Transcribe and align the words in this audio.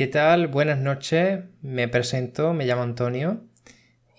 ¿Qué 0.00 0.06
tal? 0.06 0.46
Buenas 0.46 0.78
noches. 0.78 1.40
Me 1.60 1.86
presento, 1.86 2.54
me 2.54 2.64
llamo 2.64 2.80
Antonio. 2.80 3.44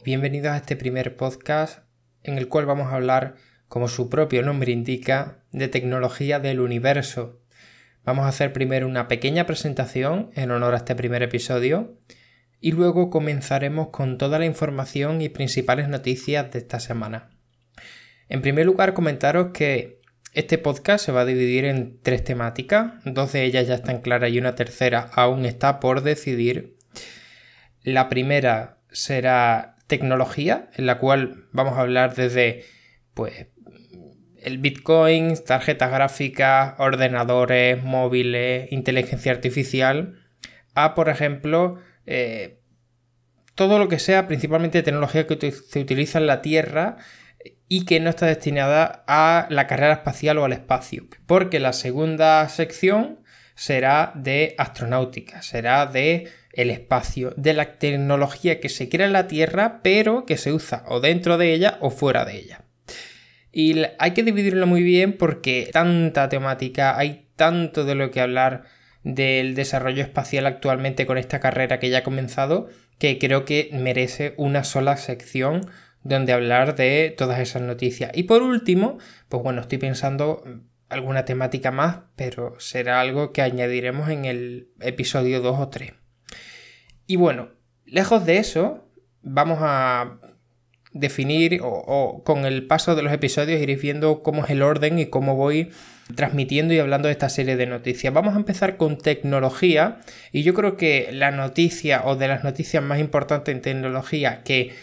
Bienvenidos 0.06 0.52
a 0.52 0.58
este 0.58 0.76
primer 0.76 1.16
podcast 1.16 1.80
en 2.22 2.38
el 2.38 2.48
cual 2.50 2.68
vamos 2.68 2.94
a 2.94 2.96
hablar, 2.98 3.34
como 3.68 3.88
su 3.88 4.08
propio 4.08 4.44
nombre 4.44 4.72
indica, 4.72 5.40
de 5.52 5.70
tecnología 5.70 6.40
del 6.40 6.60
universo. 6.60 7.42
Vamos 8.06 8.26
a 8.26 8.28
hacer 8.28 8.54
primero 8.54 8.88
una 8.88 9.08
pequeña 9.08 9.48
presentación 9.48 10.30
en 10.36 10.52
honor 10.52 10.76
a 10.76 10.78
este 10.78 10.94
primer 10.94 11.24
episodio 11.24 11.98
y 12.60 12.74
luego 12.74 13.10
comenzaremos 13.10 13.88
con 13.88 14.20
toda 14.20 14.38
la 14.38 14.46
información 14.46 15.20
y 15.20 15.30
principales 15.30 15.90
noticias 15.90 16.52
de 16.52 16.60
esta 16.60 16.80
semana. 16.80 17.32
En 18.30 18.44
primer 18.44 18.68
lugar, 18.68 18.94
comentaros 18.94 19.48
que 19.52 20.00
este 20.34 20.58
podcast 20.58 21.06
se 21.06 21.12
va 21.12 21.22
a 21.22 21.26
dividir 21.26 21.66
en 21.66 22.00
tres 22.02 22.24
temáticas, 22.24 22.94
dos 23.06 23.34
de 23.34 23.44
ellas 23.44 23.68
ya 23.68 23.76
están 23.76 24.02
claras 24.02 24.32
y 24.32 24.40
una 24.40 24.56
tercera 24.56 25.10
aún 25.14 25.46
está 25.46 25.80
por 25.80 26.04
decidir. 26.04 26.78
La 27.84 28.10
primera 28.10 28.78
será 28.92 29.76
tecnología, 29.88 30.70
en 30.76 30.86
la 30.86 31.00
cual 31.00 31.48
vamos 31.52 31.78
a 31.78 31.82
hablar 31.82 32.16
desde 32.16 32.64
pues 33.14 33.48
el 34.42 34.58
Bitcoin, 34.58 35.36
tarjetas 35.46 35.92
gráficas, 35.92 36.76
ordenadores, 36.78 37.84
móviles, 37.84 38.72
inteligencia 38.72 39.32
artificial, 39.32 40.20
a 40.74 40.96
por 40.96 41.10
ejemplo 41.10 41.78
eh, 42.06 42.60
todo 43.56 43.80
lo 43.80 43.90
que 43.90 44.00
sea 44.00 44.28
principalmente 44.28 44.82
tecnología 44.82 45.28
que 45.28 45.52
se 45.52 45.80
utiliza 45.80 46.20
en 46.20 46.28
la 46.28 46.42
Tierra 46.42 46.98
y 47.74 47.86
que 47.86 48.02
no 48.02 48.10
está 48.10 48.26
destinada 48.26 49.06
a 49.08 49.48
la 49.50 49.66
carrera 49.66 49.94
espacial 49.94 50.38
o 50.38 50.44
al 50.44 50.52
espacio. 50.52 51.06
Porque 51.26 51.62
la 51.62 51.72
segunda 51.72 52.50
sección 52.50 53.22
será 53.56 54.12
de 54.14 54.56
astronáutica, 54.58 55.42
será 55.42 55.86
de 55.86 56.28
el 56.52 56.70
espacio, 56.70 57.34
de 57.38 57.54
la 57.54 57.78
tecnología 57.78 58.60
que 58.60 58.68
se 58.68 58.90
crea 58.90 59.08
en 59.08 59.14
la 59.14 59.30
Tierra, 59.30 59.80
pero 59.84 60.26
que 60.26 60.36
se 60.36 60.52
usa 60.52 60.84
o 60.90 61.00
dentro 61.00 61.38
de 61.38 61.54
ella 61.54 61.78
o 61.80 61.92
fuera 61.92 62.26
de 62.26 62.40
ella. 62.40 62.66
Y 63.54 63.84
hay 64.00 64.12
que 64.12 64.24
dividirlo 64.24 64.68
muy 64.68 64.84
bien 64.84 65.14
porque 65.14 65.70
tanta 65.72 66.28
temática, 66.28 66.98
hay 66.98 67.30
tanto 67.38 67.86
de 67.86 67.96
lo 67.96 68.12
que 68.12 68.20
hablar 68.20 68.64
del 69.06 69.56
desarrollo 69.56 70.04
espacial 70.04 70.46
actualmente 70.46 71.06
con 71.06 71.18
esta 71.18 71.40
carrera 71.40 71.80
que 71.80 71.90
ya 71.90 72.00
ha 72.00 72.04
comenzado, 72.04 72.68
que 73.00 73.18
creo 73.18 73.46
que 73.46 73.70
merece 73.72 74.34
una 74.36 74.66
sola 74.66 74.98
sección 74.98 75.70
donde 76.04 76.34
hablar 76.34 76.76
de 76.76 77.14
todas 77.18 77.40
esas 77.40 77.62
noticias. 77.62 78.12
Y 78.14 78.24
por 78.24 78.42
último, 78.42 78.98
pues 79.30 79.44
bueno, 79.44 79.62
estoy 79.62 79.78
pensando 79.78 80.44
alguna 80.90 81.26
temática 81.26 81.72
más, 81.72 82.00
pero 82.16 82.60
será 82.60 83.00
algo 83.00 83.32
que 83.32 83.42
añadiremos 83.42 84.10
en 84.10 84.26
el 84.26 84.70
episodio 84.82 85.42
2 85.42 85.60
o 85.60 85.70
3. 85.70 85.94
Y 87.08 87.16
bueno, 87.16 87.50
lejos 87.86 88.26
de 88.26 88.38
eso, 88.38 88.88
vamos 89.22 89.60
a 89.62 90.20
definir 90.94 91.62
o, 91.64 92.22
con 92.26 92.46
el 92.46 92.68
paso 92.68 92.96
de 92.96 93.04
los 93.04 93.14
episodios 93.14 93.62
iréis 93.62 93.82
viendo 93.82 94.24
cómo 94.24 94.44
es 94.44 94.52
el 94.52 94.62
orden 94.62 95.00
y 95.00 95.06
cómo 95.06 95.36
voy 95.36 95.72
transmitiendo 96.16 96.74
y 96.74 96.80
hablando 96.80 97.08
de 97.08 97.14
esta 97.14 97.30
serie 97.30 97.56
de 97.56 97.66
noticias. 97.66 98.14
Vamos 98.14 98.36
a 98.36 98.38
empezar 98.38 98.76
con 98.76 98.98
tecnología 98.98 100.00
y 100.34 100.44
yo 100.44 100.54
creo 100.54 100.76
que 100.76 101.10
la 101.14 101.32
noticia 101.32 102.04
o 102.06 102.18
de 102.18 102.28
las 102.28 102.44
noticias 102.44 102.84
más 102.84 103.00
importantes 103.00 103.56
en 103.56 103.62
tecnología 103.62 104.44
que 104.44 104.74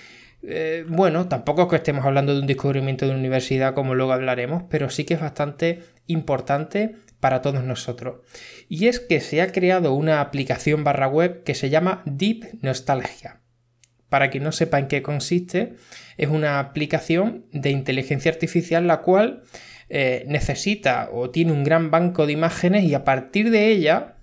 eh, 0.42 0.84
bueno, 0.88 1.28
tampoco 1.28 1.62
es 1.62 1.68
que 1.68 1.76
estemos 1.76 2.04
hablando 2.04 2.34
de 2.34 2.40
un 2.40 2.46
descubrimiento 2.46 3.04
de 3.04 3.10
una 3.10 3.20
universidad 3.20 3.74
como 3.74 3.94
luego 3.94 4.12
hablaremos, 4.12 4.64
pero 4.70 4.88
sí 4.88 5.04
que 5.04 5.14
es 5.14 5.20
bastante 5.20 5.82
importante 6.06 6.94
para 7.20 7.42
todos 7.42 7.64
nosotros. 7.64 8.20
Y 8.68 8.86
es 8.86 9.00
que 9.00 9.20
se 9.20 9.42
ha 9.42 9.52
creado 9.52 9.94
una 9.94 10.20
aplicación 10.20 10.84
barra 10.84 11.08
web 11.08 11.42
que 11.42 11.54
se 11.54 11.70
llama 11.70 12.02
Deep 12.06 12.58
Nostalgia. 12.62 13.40
Para 14.08 14.30
quien 14.30 14.44
no 14.44 14.52
sepa 14.52 14.78
en 14.78 14.88
qué 14.88 15.02
consiste, 15.02 15.74
es 16.16 16.28
una 16.28 16.60
aplicación 16.60 17.44
de 17.52 17.70
inteligencia 17.70 18.30
artificial 18.30 18.86
la 18.86 19.02
cual 19.02 19.42
eh, 19.90 20.24
necesita 20.28 21.10
o 21.12 21.30
tiene 21.30 21.52
un 21.52 21.64
gran 21.64 21.90
banco 21.90 22.26
de 22.26 22.32
imágenes 22.32 22.84
y 22.84 22.94
a 22.94 23.04
partir 23.04 23.50
de 23.50 23.68
ella 23.68 24.16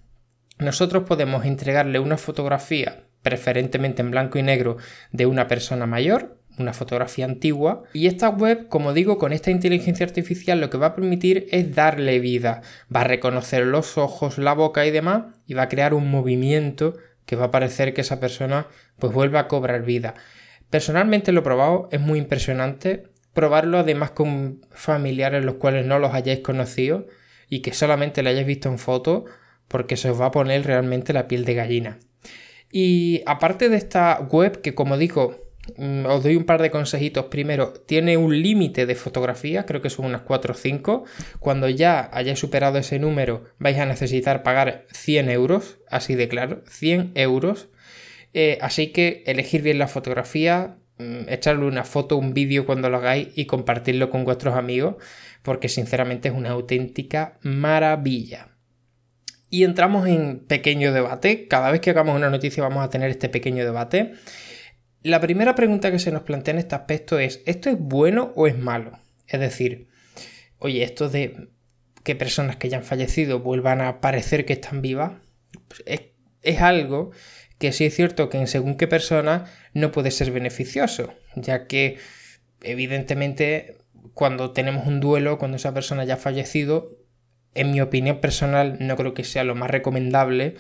nosotros 0.58 1.04
podemos 1.04 1.46
entregarle 1.46 2.00
una 2.00 2.18
fotografía 2.18 3.05
preferentemente 3.26 4.04
en 4.04 4.12
blanco 4.12 4.38
y 4.38 4.44
negro, 4.44 4.78
de 5.12 5.26
una 5.26 5.48
persona 5.48 5.88
mayor, 5.88 6.38
una 6.60 6.74
fotografía 6.74 7.26
antigua. 7.26 7.82
Y 7.92 8.06
esta 8.06 8.30
web, 8.30 8.68
como 8.68 8.94
digo, 8.94 9.18
con 9.18 9.34
esta 9.34 9.50
inteligencia 9.50 10.06
artificial 10.06 10.62
lo 10.62 10.70
que 10.70 10.78
va 10.78 10.88
a 10.88 10.96
permitir 10.96 11.48
es 11.50 11.74
darle 11.74 12.20
vida. 12.20 12.62
Va 12.96 13.02
a 13.02 13.06
reconocer 13.06 13.66
los 13.66 13.98
ojos, 13.98 14.38
la 14.38 14.54
boca 14.54 14.86
y 14.86 14.92
demás, 14.92 15.24
y 15.48 15.56
va 15.56 15.64
a 15.64 15.70
crear 15.70 15.96
un 15.96 16.12
movimiento 16.12 16.94
que 17.26 17.36
va 17.36 17.46
a 17.46 17.52
parecer 17.52 17.96
que 17.96 18.02
esa 18.02 18.20
persona 18.20 18.68
pues 19.00 19.12
vuelve 19.12 19.40
a 19.40 19.48
cobrar 19.48 19.82
vida. 19.82 20.14
Personalmente 20.70 21.32
lo 21.32 21.40
he 21.40 21.44
probado, 21.44 21.90
es 21.92 22.00
muy 22.00 22.20
impresionante. 22.20 23.08
Probarlo 23.34 23.80
además 23.80 24.12
con 24.12 24.62
familiares 24.70 25.44
los 25.44 25.56
cuales 25.56 25.84
no 25.84 25.98
los 25.98 26.14
hayáis 26.14 26.42
conocido 26.42 27.08
y 27.50 27.64
que 27.64 27.74
solamente 27.74 28.22
le 28.22 28.30
hayáis 28.30 28.46
visto 28.46 28.70
en 28.70 28.78
foto 28.78 29.26
porque 29.68 29.98
se 29.98 30.12
os 30.12 30.22
va 30.22 30.28
a 30.28 30.32
poner 30.32 30.64
realmente 30.64 31.12
la 31.12 31.28
piel 31.28 31.44
de 31.44 31.56
gallina. 31.56 31.98
Y 32.72 33.22
aparte 33.26 33.70
de 33.70 33.78
esta 33.78 34.20
web, 34.20 34.62
que 34.62 34.76
como 34.76 34.98
digo, 34.98 35.50
mm, 35.78 36.06
os 36.06 36.24
doy 36.24 36.36
un 36.36 36.46
par 36.46 36.62
de 36.62 36.72
consejitos. 36.72 37.26
Primero, 37.26 37.74
tiene 37.74 38.18
un 38.18 38.42
límite 38.42 38.86
de 38.86 38.96
fotografía, 38.96 39.66
creo 39.66 39.82
que 39.82 39.90
son 39.90 40.06
unas 40.06 40.22
4 40.22 40.54
o 40.54 40.58
5. 40.58 41.06
Cuando 41.40 41.70
ya 41.70 42.10
hayáis 42.12 42.40
superado 42.40 42.78
ese 42.78 43.00
número, 43.00 43.46
vais 43.60 43.78
a 43.78 43.86
necesitar 43.86 44.44
pagar 44.44 44.86
100 44.92 45.30
euros, 45.30 45.78
así 45.90 46.16
de 46.16 46.28
claro, 46.28 46.64
100 46.68 47.12
euros. 47.16 47.70
Eh, 48.34 48.58
así 48.62 48.88
que 48.88 49.24
elegir 49.28 49.62
bien 49.62 49.80
la 49.80 49.88
fotografía, 49.88 50.78
mm, 50.98 51.30
echarle 51.30 51.66
una 51.66 51.86
foto, 51.86 52.18
un 52.18 52.34
vídeo 52.34 52.66
cuando 52.66 52.90
lo 52.90 52.98
hagáis 52.98 53.30
y 53.36 53.46
compartirlo 53.46 54.10
con 54.10 54.26
vuestros 54.26 54.56
amigos, 54.56 54.96
porque 55.42 55.70
sinceramente 55.70 56.28
es 56.28 56.36
una 56.36 56.52
auténtica 56.52 57.38
maravilla. 57.42 58.55
Y 59.56 59.64
entramos 59.64 60.06
en 60.06 60.40
pequeño 60.40 60.92
debate. 60.92 61.48
Cada 61.48 61.72
vez 61.72 61.80
que 61.80 61.90
hagamos 61.90 62.14
una 62.14 62.30
noticia 62.30 62.62
vamos 62.62 62.84
a 62.84 62.90
tener 62.90 63.10
este 63.10 63.30
pequeño 63.30 63.64
debate. 63.64 64.12
La 65.02 65.22
primera 65.22 65.56
pregunta 65.56 65.92
que 65.92 66.00
se 66.00 66.12
nos 66.12 66.24
plantea 66.24 66.56
en 66.56 66.58
este 66.58 66.76
aspecto 66.76 67.20
es, 67.20 67.42
¿esto 67.46 67.70
es 67.70 67.78
bueno 67.80 68.34
o 68.36 68.48
es 68.48 68.58
malo? 68.58 69.00
Es 69.28 69.40
decir, 69.40 69.88
oye, 70.60 70.84
esto 70.84 71.08
de 71.08 71.52
que 72.04 72.18
personas 72.18 72.58
que 72.58 72.68
ya 72.68 72.80
han 72.80 72.84
fallecido 72.84 73.40
vuelvan 73.40 73.80
a 73.80 74.02
parecer 74.02 74.44
que 74.44 74.52
están 74.52 74.82
vivas, 74.82 75.14
pues 75.70 75.84
es, 75.86 76.02
es 76.42 76.60
algo 76.60 77.12
que 77.58 77.72
sí 77.72 77.86
es 77.86 77.96
cierto 77.96 78.28
que 78.28 78.40
en 78.40 78.48
según 78.48 78.76
qué 78.76 78.88
persona 78.88 79.46
no 79.74 79.90
puede 79.94 80.12
ser 80.12 80.32
beneficioso, 80.32 81.14
ya 81.38 81.66
que 81.66 81.98
evidentemente 82.62 83.78
cuando 84.14 84.52
tenemos 84.52 84.86
un 84.86 85.00
duelo, 85.00 85.38
cuando 85.38 85.56
esa 85.56 85.74
persona 85.74 86.04
ya 86.04 86.16
ha 86.16 86.18
fallecido, 86.18 87.05
en 87.56 87.72
mi 87.72 87.82
opinión 87.82 88.20
personal, 88.20 88.78
no 88.80 88.96
creo 88.96 89.14
que 89.14 89.24
sea 89.24 89.44
lo 89.44 89.56
más 89.56 89.72
recomendable 89.72 90.56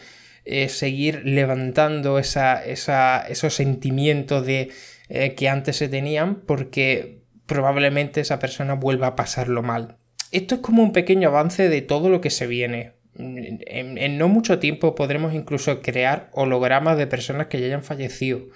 eh, 0.47 0.69
seguir 0.69 1.23
levantando 1.25 2.19
esos 2.19 3.53
sentimientos 3.53 4.45
de, 4.45 4.69
eh, 5.09 5.33
que 5.33 5.49
antes 5.49 5.77
se 5.77 5.89
tenían 5.89 6.35
porque 6.35 7.21
probablemente 7.47 8.21
esa 8.21 8.37
persona 8.37 8.75
vuelva 8.75 9.07
a 9.07 9.15
pasarlo 9.15 9.63
mal. 9.63 9.97
Esto 10.31 10.55
es 10.55 10.61
como 10.61 10.83
un 10.83 10.93
pequeño 10.93 11.29
avance 11.29 11.67
de 11.67 11.81
todo 11.81 12.09
lo 12.09 12.21
que 12.21 12.29
se 12.29 12.45
viene. 12.45 12.93
en 13.17 14.17
no 14.17 14.27
mucho 14.27 14.59
tiempo 14.59 14.93
podremos 14.93 15.33
incluso 15.33 15.81
crear 15.81 16.29
hologramas 16.33 16.97
de 16.97 17.07
personas 17.07 17.47
que 17.47 17.59
ya 17.59 17.67
hayan 17.67 17.83
fallecido. 17.83 18.47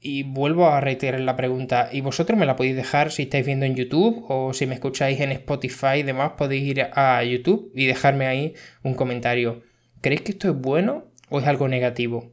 Y 0.00 0.22
vuelvo 0.22 0.68
a 0.68 0.80
reiterar 0.80 1.20
la 1.20 1.36
pregunta, 1.36 1.88
¿y 1.90 2.02
vosotros 2.02 2.38
me 2.38 2.46
la 2.46 2.54
podéis 2.54 2.76
dejar 2.76 3.10
si 3.10 3.22
estáis 3.22 3.44
viendo 3.44 3.66
en 3.66 3.74
YouTube 3.74 4.24
o 4.28 4.52
si 4.52 4.66
me 4.66 4.74
escucháis 4.74 5.18
en 5.20 5.32
Spotify 5.32 5.98
y 5.98 6.02
demás, 6.04 6.32
podéis 6.36 6.62
ir 6.64 6.82
a 6.92 7.22
YouTube 7.24 7.72
y 7.74 7.86
dejarme 7.86 8.26
ahí 8.26 8.54
un 8.82 8.94
comentario. 8.94 9.62
¿Creéis 10.00 10.22
que 10.22 10.32
esto 10.32 10.48
es 10.50 10.54
bueno 10.54 11.10
o 11.30 11.40
es 11.40 11.46
algo 11.46 11.66
negativo? 11.66 12.32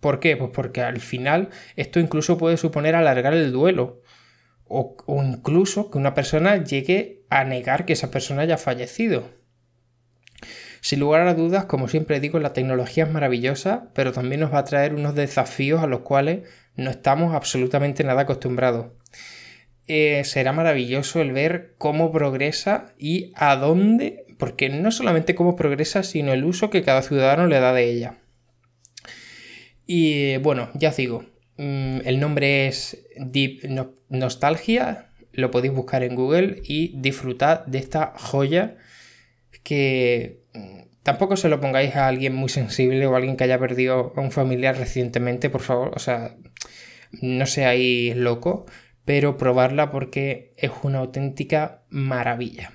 ¿Por 0.00 0.20
qué? 0.20 0.38
Pues 0.38 0.50
porque 0.54 0.80
al 0.80 1.00
final 1.00 1.50
esto 1.76 2.00
incluso 2.00 2.38
puede 2.38 2.56
suponer 2.56 2.94
alargar 2.94 3.34
el 3.34 3.52
duelo 3.52 4.00
o, 4.64 4.96
o 5.06 5.22
incluso 5.22 5.90
que 5.90 5.98
una 5.98 6.14
persona 6.14 6.64
llegue 6.64 7.24
a 7.28 7.44
negar 7.44 7.84
que 7.84 7.92
esa 7.92 8.10
persona 8.10 8.42
haya 8.42 8.56
fallecido. 8.56 9.28
Sin 10.80 11.00
lugar 11.00 11.28
a 11.28 11.34
dudas, 11.34 11.66
como 11.66 11.88
siempre 11.88 12.20
digo, 12.20 12.38
la 12.38 12.54
tecnología 12.54 13.04
es 13.04 13.10
maravillosa, 13.10 13.90
pero 13.94 14.12
también 14.12 14.40
nos 14.40 14.52
va 14.52 14.60
a 14.60 14.64
traer 14.64 14.94
unos 14.94 15.14
desafíos 15.14 15.82
a 15.82 15.86
los 15.86 16.00
cuales 16.00 16.48
no 16.80 16.90
estamos 16.90 17.34
absolutamente 17.34 18.04
nada 18.04 18.22
acostumbrados. 18.22 18.86
Eh, 19.86 20.22
será 20.24 20.52
maravilloso 20.52 21.20
el 21.20 21.32
ver 21.32 21.74
cómo 21.78 22.10
progresa 22.10 22.92
y 22.98 23.32
a 23.34 23.56
dónde, 23.56 24.24
porque 24.38 24.68
no 24.68 24.90
solamente 24.90 25.34
cómo 25.34 25.56
progresa, 25.56 26.02
sino 26.02 26.32
el 26.32 26.44
uso 26.44 26.70
que 26.70 26.82
cada 26.82 27.02
ciudadano 27.02 27.46
le 27.46 27.60
da 27.60 27.72
de 27.72 27.90
ella. 27.90 28.18
Y 29.86 30.38
bueno, 30.38 30.70
ya 30.74 30.90
os 30.90 30.96
digo, 30.96 31.24
mm, 31.56 31.98
el 32.04 32.18
nombre 32.18 32.68
es 32.68 33.04
Deep 33.16 33.68
Nostalgia, 34.08 35.10
lo 35.32 35.50
podéis 35.50 35.74
buscar 35.74 36.02
en 36.02 36.14
Google 36.14 36.62
y 36.64 36.94
disfrutad 36.96 37.66
de 37.66 37.78
esta 37.78 38.14
joya 38.16 38.76
que 39.62 40.40
tampoco 41.02 41.36
se 41.36 41.48
lo 41.48 41.60
pongáis 41.60 41.96
a 41.96 42.08
alguien 42.08 42.34
muy 42.34 42.48
sensible 42.48 43.06
o 43.06 43.14
a 43.14 43.18
alguien 43.18 43.36
que 43.36 43.44
haya 43.44 43.58
perdido 43.58 44.12
a 44.16 44.20
un 44.20 44.30
familiar 44.30 44.76
recientemente, 44.76 45.50
por 45.50 45.60
favor. 45.60 45.92
O 45.94 45.98
sea, 45.98 46.36
no 47.20 47.46
seáis 47.46 48.16
locos, 48.16 48.70
pero 49.04 49.36
probarla 49.36 49.90
porque 49.90 50.54
es 50.56 50.70
una 50.82 50.98
auténtica 50.98 51.82
maravilla. 51.88 52.72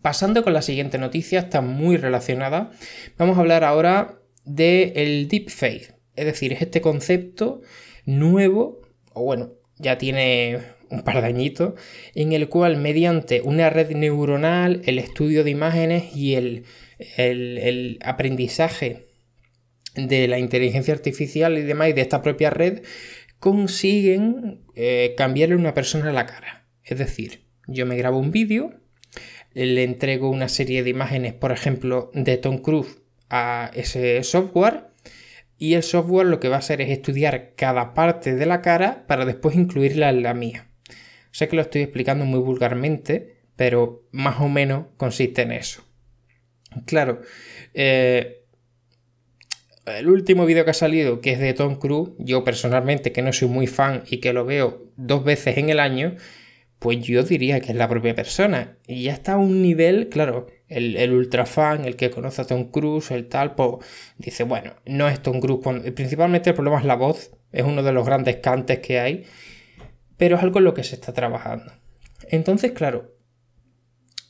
Pasando 0.00 0.42
con 0.42 0.52
la 0.52 0.62
siguiente 0.62 0.98
noticia, 0.98 1.40
está 1.40 1.60
muy 1.60 1.96
relacionada. 1.96 2.70
Vamos 3.18 3.36
a 3.36 3.40
hablar 3.40 3.64
ahora 3.64 4.20
del 4.44 4.94
de 4.94 5.26
deepfake. 5.28 5.94
Es 6.14 6.26
decir, 6.26 6.52
es 6.52 6.62
este 6.62 6.80
concepto 6.80 7.62
nuevo, 8.04 8.80
o 9.12 9.22
bueno, 9.24 9.52
ya 9.76 9.98
tiene 9.98 10.60
un 10.92 11.02
par 11.02 11.22
de 11.22 11.72
en 12.14 12.32
el 12.32 12.48
cual 12.48 12.76
mediante 12.76 13.40
una 13.40 13.70
red 13.70 13.90
neuronal, 13.90 14.82
el 14.84 14.98
estudio 14.98 15.42
de 15.42 15.50
imágenes 15.50 16.14
y 16.14 16.34
el, 16.34 16.64
el, 17.16 17.98
aprendizaje 18.04 19.08
de 19.96 20.28
la 20.28 20.38
inteligencia 20.38 20.94
artificial 20.94 21.56
y 21.58 21.62
demás 21.62 21.88
y 21.88 21.92
de 21.94 22.02
esta 22.02 22.22
propia 22.22 22.50
red, 22.50 22.82
consiguen 23.38 24.60
eh, 24.74 25.14
cambiarle 25.16 25.54
a 25.54 25.58
una 25.58 25.74
persona 25.74 26.12
la 26.12 26.26
cara. 26.26 26.68
Es 26.84 26.98
decir, 26.98 27.44
yo 27.66 27.86
me 27.86 27.96
grabo 27.96 28.18
un 28.18 28.30
vídeo, 28.30 28.74
le 29.54 29.82
entrego 29.82 30.30
una 30.30 30.48
serie 30.48 30.82
de 30.82 30.90
imágenes, 30.90 31.32
por 31.32 31.52
ejemplo, 31.52 32.10
de 32.14 32.36
Tom 32.36 32.58
Cruise 32.58 32.98
a 33.30 33.70
ese 33.74 34.22
software 34.24 34.92
y 35.58 35.74
el 35.74 35.82
software 35.82 36.26
lo 36.26 36.40
que 36.40 36.48
va 36.48 36.56
a 36.56 36.58
hacer 36.58 36.80
es 36.80 36.90
estudiar 36.90 37.54
cada 37.54 37.94
parte 37.94 38.34
de 38.34 38.46
la 38.46 38.60
cara 38.62 39.04
para 39.06 39.24
después 39.24 39.56
incluirla 39.56 40.10
en 40.10 40.22
la 40.22 40.34
mía. 40.34 40.71
Sé 41.32 41.48
que 41.48 41.56
lo 41.56 41.62
estoy 41.62 41.82
explicando 41.82 42.24
muy 42.24 42.40
vulgarmente, 42.40 43.36
pero 43.56 44.04
más 44.12 44.40
o 44.40 44.48
menos 44.48 44.86
consiste 44.96 45.42
en 45.42 45.52
eso. 45.52 45.82
Claro, 46.86 47.20
eh, 47.74 48.44
el 49.86 50.08
último 50.08 50.46
vídeo 50.46 50.64
que 50.64 50.70
ha 50.70 50.74
salido, 50.74 51.20
que 51.20 51.32
es 51.32 51.38
de 51.38 51.54
Tom 51.54 51.76
Cruise, 51.76 52.12
yo 52.18 52.44
personalmente 52.44 53.12
que 53.12 53.22
no 53.22 53.32
soy 53.32 53.48
muy 53.48 53.66
fan 53.66 54.04
y 54.08 54.18
que 54.18 54.32
lo 54.32 54.44
veo 54.44 54.92
dos 54.96 55.24
veces 55.24 55.58
en 55.58 55.70
el 55.70 55.80
año, 55.80 56.16
pues 56.78 57.00
yo 57.00 57.22
diría 57.22 57.60
que 57.60 57.72
es 57.72 57.76
la 57.76 57.88
propia 57.88 58.14
persona. 58.14 58.76
Y 58.86 59.04
ya 59.04 59.12
está 59.12 59.34
a 59.34 59.38
un 59.38 59.62
nivel, 59.62 60.08
claro, 60.08 60.46
el, 60.68 60.96
el 60.96 61.12
ultra 61.12 61.46
fan, 61.46 61.84
el 61.84 61.96
que 61.96 62.10
conoce 62.10 62.42
a 62.42 62.46
Tom 62.46 62.70
Cruise, 62.70 63.10
el 63.10 63.28
tal, 63.28 63.54
pues 63.54 63.86
dice, 64.18 64.44
bueno, 64.44 64.74
no 64.86 65.08
es 65.08 65.20
Tom 65.22 65.40
Cruise. 65.40 65.90
Principalmente 65.92 66.50
el 66.50 66.54
problema 66.54 66.78
es 66.78 66.84
la 66.84 66.96
voz, 66.96 67.30
es 67.52 67.64
uno 67.64 67.82
de 67.82 67.92
los 67.92 68.04
grandes 68.04 68.36
cantes 68.36 68.80
que 68.80 69.00
hay 69.00 69.24
pero 70.22 70.36
es 70.36 70.42
algo 70.44 70.60
en 70.60 70.66
lo 70.66 70.72
que 70.72 70.84
se 70.84 70.94
está 70.94 71.12
trabajando. 71.12 71.72
Entonces, 72.28 72.70
claro, 72.70 73.12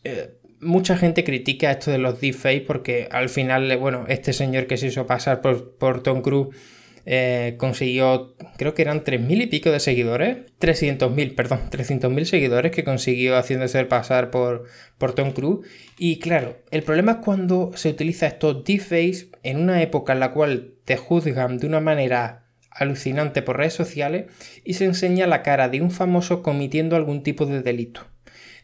eh, 0.05 0.39
mucha 0.59 0.97
gente 0.97 1.23
critica 1.23 1.71
esto 1.71 1.91
de 1.91 1.99
los 1.99 2.19
deepfakes 2.19 2.63
porque 2.63 3.09
al 3.11 3.29
final, 3.29 3.77
bueno, 3.77 4.07
este 4.09 4.33
señor 4.33 4.67
que 4.67 4.79
se 4.79 4.87
hizo 4.87 5.07
pasar 5.07 5.43
por, 5.43 5.77
por 5.77 6.03
Tom 6.03 6.23
Cruise 6.23 6.57
eh, 7.05 7.57
consiguió, 7.59 8.35
creo 8.57 8.73
que 8.73 8.81
eran 8.81 9.05
3.000 9.05 9.43
y 9.43 9.47
pico 9.49 9.71
de 9.71 9.81
seguidores, 9.81 10.39
300.000, 10.61 11.35
perdón, 11.35 11.61
300.000 11.71 12.25
seguidores 12.25 12.73
que 12.73 12.85
consiguió 12.85 13.37
haciéndose 13.37 13.85
pasar 13.85 14.31
por, 14.31 14.65
por 14.97 15.15
Tom 15.15 15.33
Cruise. 15.33 15.69
Y 15.99 16.21
claro, 16.21 16.57
el 16.71 16.85
problema 16.85 17.13
es 17.13 17.19
cuando 17.19 17.71
se 17.75 17.91
utiliza 17.91 18.29
estos 18.29 18.65
deepfakes 18.65 19.29
en 19.43 19.61
una 19.61 19.83
época 19.83 20.15
en 20.15 20.21
la 20.21 20.33
cual 20.33 20.73
te 20.87 20.97
juzgan 20.97 21.59
de 21.59 21.67
una 21.67 21.81
manera 21.81 22.42
alucinante 22.75 23.43
por 23.43 23.59
redes 23.59 23.75
sociales 23.75 24.27
y 24.65 24.75
se 24.75 24.85
enseña 24.85 25.27
la 25.27 25.43
cara 25.43 25.69
de 25.69 25.81
un 25.81 25.91
famoso 25.91 26.43
cometiendo 26.43 26.97
algún 26.97 27.23
tipo 27.23 27.47
de 27.47 27.63
delito. 27.63 28.07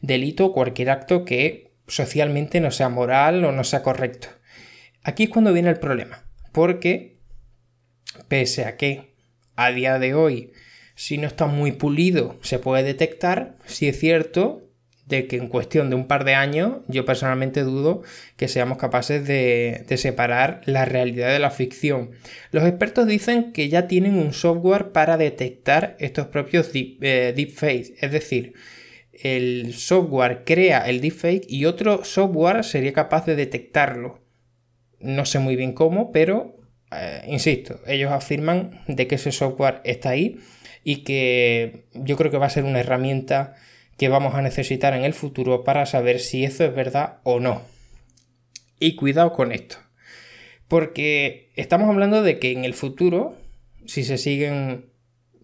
Delito 0.00 0.46
o 0.46 0.52
cualquier 0.52 0.90
acto 0.90 1.24
que 1.24 1.72
socialmente 1.86 2.60
no 2.60 2.70
sea 2.70 2.88
moral 2.88 3.44
o 3.44 3.52
no 3.52 3.64
sea 3.64 3.82
correcto. 3.82 4.28
Aquí 5.02 5.24
es 5.24 5.30
cuando 5.30 5.52
viene 5.52 5.70
el 5.70 5.78
problema, 5.78 6.24
porque 6.52 7.18
pese 8.28 8.64
a 8.64 8.76
que 8.76 9.14
a 9.56 9.70
día 9.70 9.98
de 9.98 10.14
hoy, 10.14 10.52
si 10.94 11.18
no 11.18 11.26
está 11.26 11.46
muy 11.46 11.72
pulido, 11.72 12.38
se 12.42 12.58
puede 12.58 12.82
detectar, 12.82 13.56
si 13.64 13.88
es 13.88 13.98
cierto 13.98 14.67
de 15.08 15.26
que 15.26 15.36
en 15.36 15.48
cuestión 15.48 15.90
de 15.90 15.96
un 15.96 16.06
par 16.06 16.24
de 16.24 16.34
años 16.34 16.78
yo 16.86 17.04
personalmente 17.04 17.62
dudo 17.62 18.02
que 18.36 18.46
seamos 18.46 18.78
capaces 18.78 19.26
de, 19.26 19.84
separar 19.96 20.60
la 20.66 20.84
realidad 20.84 21.32
de 21.32 21.38
la 21.38 21.50
ficción. 21.50 22.10
Los 22.50 22.64
expertos 22.64 23.06
dicen 23.06 23.52
que 23.52 23.68
ya 23.68 23.88
tienen 23.88 24.14
un 24.14 24.32
software 24.32 24.92
para 24.92 25.16
detectar 25.16 25.96
estos 25.98 26.26
propios 26.26 26.72
deep, 26.72 27.02
eh, 27.02 27.32
deepfakes, 27.34 27.94
es 28.00 28.12
decir, 28.12 28.52
el 29.12 29.74
software 29.74 30.44
crea 30.44 30.88
el 30.88 31.00
deepfake 31.00 31.46
y 31.48 31.64
otro 31.64 32.04
software 32.04 32.62
sería 32.62 32.92
capaz 32.92 33.26
de 33.26 33.34
detectarlo. 33.34 34.20
No 35.00 35.24
sé 35.24 35.38
muy 35.38 35.56
bien 35.56 35.72
cómo, 35.72 36.12
pero 36.12 36.56
eh, 36.92 37.22
insisto, 37.26 37.80
ellos 37.86 38.12
afirman 38.12 38.82
de 38.86 39.06
que 39.06 39.16
ese 39.16 39.32
software 39.32 39.80
está 39.84 40.10
ahí 40.10 40.38
y 40.84 41.02
que 41.02 41.84
yo 41.94 42.16
creo 42.16 42.30
que 42.30 42.38
va 42.38 42.46
a 42.46 42.50
ser 42.50 42.64
una 42.64 42.80
herramienta 42.80 43.56
que 43.98 44.08
vamos 44.08 44.34
a 44.34 44.42
necesitar 44.42 44.94
en 44.94 45.04
el 45.04 45.12
futuro 45.12 45.64
para 45.64 45.84
saber 45.84 46.20
si 46.20 46.44
eso 46.44 46.64
es 46.64 46.74
verdad 46.74 47.18
o 47.24 47.40
no. 47.40 47.62
Y 48.78 48.94
cuidado 48.94 49.32
con 49.32 49.52
esto. 49.52 49.76
Porque 50.68 51.50
estamos 51.56 51.88
hablando 51.88 52.22
de 52.22 52.38
que 52.38 52.52
en 52.52 52.64
el 52.64 52.74
futuro, 52.74 53.36
si 53.86 54.04
se 54.04 54.16
siguen 54.16 54.86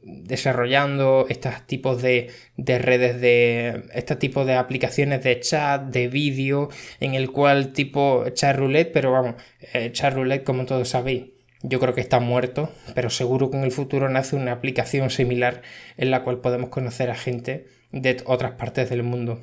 desarrollando 0.04 1.26
estos 1.28 1.66
tipos 1.66 2.02
de, 2.02 2.30
redes 2.56 3.20
de 3.20 3.84
estos 3.94 4.18
tipos 4.18 4.46
de 4.46 4.54
aplicaciones 4.54 5.24
de 5.24 5.40
chat, 5.40 5.82
de 5.82 6.08
vídeo, 6.08 6.68
en 7.00 7.14
el 7.14 7.32
cual 7.32 7.72
tipo 7.72 8.24
chat 8.34 8.56
roulette, 8.56 8.92
pero 8.92 9.12
vamos, 9.12 9.34
eh, 9.72 9.90
chat 9.92 10.14
roulette 10.14 10.44
como 10.44 10.66
todos 10.66 10.90
sabéis, 10.90 11.33
yo 11.66 11.80
creo 11.80 11.94
que 11.94 12.02
está 12.02 12.20
muerto, 12.20 12.70
pero 12.94 13.08
seguro 13.08 13.50
que 13.50 13.56
en 13.56 13.64
el 13.64 13.72
futuro 13.72 14.10
nace 14.10 14.36
una 14.36 14.52
aplicación 14.52 15.08
similar 15.08 15.62
en 15.96 16.10
la 16.10 16.22
cual 16.22 16.40
podemos 16.40 16.68
conocer 16.68 17.10
a 17.10 17.14
gente 17.14 17.66
de 17.90 18.18
otras 18.26 18.52
partes 18.52 18.90
del 18.90 19.02
mundo. 19.02 19.40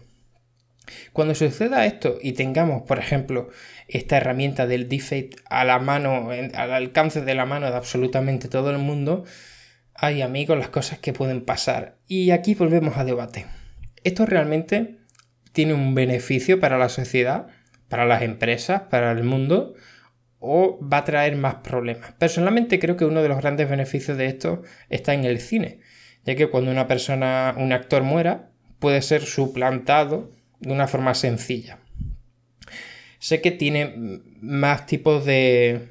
Cuando 1.14 1.34
suceda 1.34 1.88
esto 1.88 2.20
y 2.22 2.34
tengamos, 2.34 2.84
por 2.84 3.00
ejemplo, 3.00 3.50
esta 3.88 4.18
herramienta 4.18 4.68
del 4.68 4.88
deepfake 4.88 5.42
a 5.50 5.66
la 5.66 5.80
mano, 5.80 6.30
al 6.30 6.74
alcance 6.74 7.22
de 7.22 7.34
la 7.34 7.48
mano 7.48 7.72
de 7.72 7.76
absolutamente 7.76 8.50
todo 8.50 8.70
el 8.70 8.78
mundo, 8.78 9.24
hay 9.96 10.22
amigos 10.22 10.60
las 10.60 10.70
cosas 10.70 11.00
que 11.00 11.14
pueden 11.14 11.42
pasar. 11.42 11.98
Y 12.08 12.30
aquí 12.30 12.54
volvemos 12.54 12.98
a 12.98 13.04
debate. 13.04 13.48
¿Esto 14.04 14.28
realmente 14.28 15.00
tiene 15.54 15.74
un 15.74 15.96
beneficio 15.96 16.60
para 16.60 16.78
la 16.78 16.90
sociedad, 16.90 17.48
para 17.90 18.06
las 18.06 18.22
empresas, 18.22 18.84
para 18.92 19.12
el 19.12 19.24
mundo? 19.24 19.74
¿O 20.42 20.80
va 20.86 20.98
a 20.98 21.06
traer 21.06 21.38
más 21.38 21.56
problemas? 21.56 22.14
Personalmente 22.14 22.80
creo 22.80 22.98
que 22.98 23.06
uno 23.06 23.22
de 23.22 23.30
los 23.30 23.38
grandes 23.38 23.70
beneficios 23.70 24.18
de 24.18 24.26
esto 24.26 24.64
está 24.90 25.14
en 25.14 25.24
el 25.24 25.40
cine 25.40 25.80
ya 26.26 26.36
que 26.36 26.50
cuando 26.50 26.72
una 26.72 26.88
persona, 26.88 27.56
un 27.58 27.74
actor 27.74 28.04
muera, 28.04 28.50
puede 28.80 29.02
ser 29.02 29.24
suplantado 29.24 30.32
de 30.60 30.72
una 30.72 30.88
forma 30.88 31.14
sencilla. 31.14 31.80
Sé 33.20 33.42
que 33.42 33.52
tiene 33.52 34.22
más 34.42 34.86
tipos 34.86 35.26
de, 35.26 35.90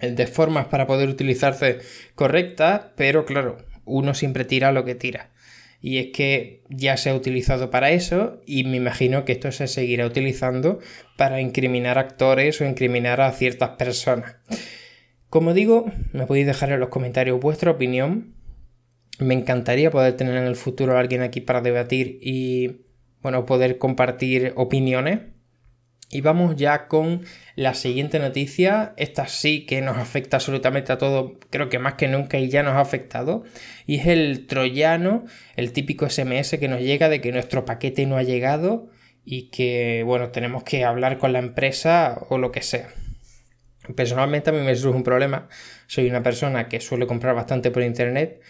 de 0.00 0.26
formas 0.26 0.66
para 0.66 0.86
poder 0.86 1.08
utilizarse 1.08 1.78
correctas, 2.14 2.86
pero 2.96 3.24
claro, 3.24 3.58
uno 3.84 4.14
siempre 4.14 4.44
tira 4.44 4.72
lo 4.72 4.84
que 4.84 4.94
tira. 4.94 5.30
Y 5.80 5.98
es 5.98 6.06
que 6.12 6.64
ya 6.68 6.96
se 6.96 7.10
ha 7.10 7.14
utilizado 7.14 7.70
para 7.70 7.90
eso 7.92 8.40
y 8.46 8.64
me 8.64 8.76
imagino 8.76 9.24
que 9.24 9.32
esto 9.32 9.52
se 9.52 9.68
seguirá 9.68 10.06
utilizando 10.06 10.80
para 11.16 11.40
incriminar 11.40 11.98
actores 11.98 12.60
o 12.60 12.64
incriminar 12.64 13.20
a 13.20 13.30
ciertas 13.32 13.70
personas. 13.70 14.36
Como 15.30 15.54
digo, 15.54 15.92
me 16.12 16.26
podéis 16.26 16.46
dejar 16.46 16.72
en 16.72 16.80
los 16.80 16.88
comentarios 16.88 17.38
vuestra 17.38 17.70
opinión 17.70 18.38
me 19.18 19.34
encantaría 19.34 19.90
poder 19.90 20.16
tener 20.16 20.36
en 20.36 20.44
el 20.44 20.56
futuro 20.56 20.96
a 20.96 21.00
alguien 21.00 21.22
aquí 21.22 21.40
para 21.40 21.60
debatir 21.60 22.18
y, 22.20 22.82
bueno, 23.20 23.46
poder 23.46 23.78
compartir 23.78 24.52
opiniones. 24.56 25.20
Y 26.10 26.22
vamos 26.22 26.56
ya 26.56 26.88
con 26.88 27.22
la 27.54 27.74
siguiente 27.74 28.18
noticia. 28.18 28.94
Esta 28.96 29.28
sí 29.28 29.66
que 29.66 29.82
nos 29.82 29.98
afecta 29.98 30.38
absolutamente 30.38 30.92
a 30.92 30.98
todo, 30.98 31.38
creo 31.50 31.68
que 31.68 31.78
más 31.78 31.94
que 31.94 32.08
nunca 32.08 32.38
y 32.38 32.48
ya 32.48 32.62
nos 32.62 32.74
ha 32.74 32.80
afectado. 32.80 33.44
Y 33.86 33.96
es 33.96 34.06
el 34.06 34.46
troyano, 34.46 35.26
el 35.56 35.72
típico 35.72 36.08
SMS 36.08 36.56
que 36.58 36.68
nos 36.68 36.80
llega 36.80 37.08
de 37.08 37.20
que 37.20 37.32
nuestro 37.32 37.64
paquete 37.64 38.06
no 38.06 38.16
ha 38.16 38.22
llegado 38.22 38.88
y 39.24 39.50
que, 39.50 40.02
bueno, 40.04 40.30
tenemos 40.30 40.64
que 40.64 40.84
hablar 40.84 41.18
con 41.18 41.34
la 41.34 41.40
empresa 41.40 42.18
o 42.30 42.38
lo 42.38 42.52
que 42.52 42.62
sea. 42.62 42.88
Personalmente 43.94 44.50
a 44.50 44.52
mí 44.52 44.60
me 44.60 44.74
surge 44.74 44.96
un 44.96 45.04
problema. 45.04 45.48
Soy 45.86 46.08
una 46.08 46.22
persona 46.22 46.68
que 46.68 46.80
suele 46.80 47.06
comprar 47.06 47.34
bastante 47.34 47.70
por 47.70 47.82
internet 47.82 48.40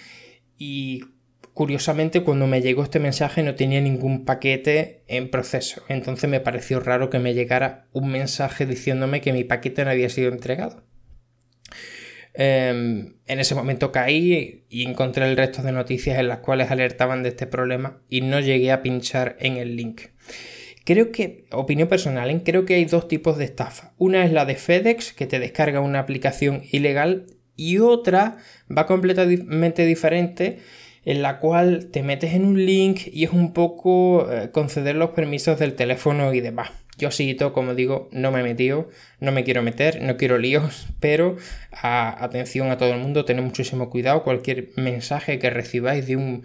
y 0.56 1.00
curiosamente 1.58 2.22
cuando 2.22 2.46
me 2.46 2.62
llegó 2.62 2.84
este 2.84 3.00
mensaje 3.00 3.42
no 3.42 3.56
tenía 3.56 3.80
ningún 3.80 4.24
paquete 4.24 5.02
en 5.08 5.28
proceso. 5.28 5.82
Entonces 5.88 6.30
me 6.30 6.38
pareció 6.38 6.78
raro 6.78 7.10
que 7.10 7.18
me 7.18 7.34
llegara 7.34 7.88
un 7.92 8.12
mensaje 8.12 8.64
diciéndome 8.64 9.20
que 9.20 9.32
mi 9.32 9.42
paquete 9.42 9.84
no 9.84 9.90
había 9.90 10.08
sido 10.08 10.30
entregado. 10.30 10.84
Em, 12.32 13.16
en 13.26 13.40
ese 13.40 13.56
momento 13.56 13.90
caí 13.90 14.66
y 14.68 14.84
encontré 14.84 15.28
el 15.28 15.36
resto 15.36 15.62
de 15.62 15.72
noticias 15.72 16.20
en 16.20 16.28
las 16.28 16.38
cuales 16.38 16.70
alertaban 16.70 17.24
de 17.24 17.30
este 17.30 17.48
problema 17.48 18.02
y 18.08 18.20
no 18.20 18.38
llegué 18.38 18.70
a 18.70 18.80
pinchar 18.80 19.36
en 19.40 19.56
el 19.56 19.74
link. 19.74 20.02
Creo 20.84 21.10
que, 21.10 21.46
opinión 21.50 21.88
personal, 21.88 22.30
¿eh? 22.30 22.42
creo 22.44 22.66
que 22.66 22.74
hay 22.74 22.84
dos 22.84 23.08
tipos 23.08 23.36
de 23.36 23.46
estafa. 23.46 23.94
Una 23.98 24.24
es 24.24 24.30
la 24.30 24.44
de 24.44 24.54
FedEx, 24.54 25.12
que 25.12 25.26
te 25.26 25.40
descarga 25.40 25.80
una 25.80 25.98
aplicación 25.98 26.62
ilegal, 26.70 27.26
y 27.56 27.78
otra 27.78 28.36
va 28.70 28.86
completamente 28.86 29.84
diferente, 29.84 30.60
en 31.08 31.22
la 31.22 31.38
cual 31.38 31.86
te 31.90 32.02
metes 32.02 32.34
en 32.34 32.44
un 32.44 32.66
link 32.66 33.00
y 33.10 33.24
es 33.24 33.30
un 33.32 33.54
poco 33.54 34.30
eh, 34.30 34.50
conceder 34.52 34.94
los 34.94 35.12
permisos 35.12 35.58
del 35.58 35.72
teléfono 35.72 36.34
y 36.34 36.42
demás. 36.42 36.70
Yo 36.98 37.10
sí, 37.10 37.34
como 37.54 37.74
digo, 37.74 38.10
no 38.12 38.30
me 38.30 38.40
he 38.40 38.42
metido, 38.42 38.90
no 39.18 39.32
me 39.32 39.42
quiero 39.42 39.62
meter, 39.62 40.02
no 40.02 40.18
quiero 40.18 40.36
líos, 40.36 40.86
pero 41.00 41.36
atención 41.80 42.70
a 42.70 42.76
todo 42.76 42.92
el 42.92 43.00
mundo, 43.00 43.24
tened 43.24 43.42
muchísimo 43.42 43.88
cuidado. 43.88 44.22
Cualquier 44.22 44.68
mensaje 44.76 45.38
que 45.38 45.48
recibáis 45.48 46.06
de 46.06 46.16
un 46.16 46.42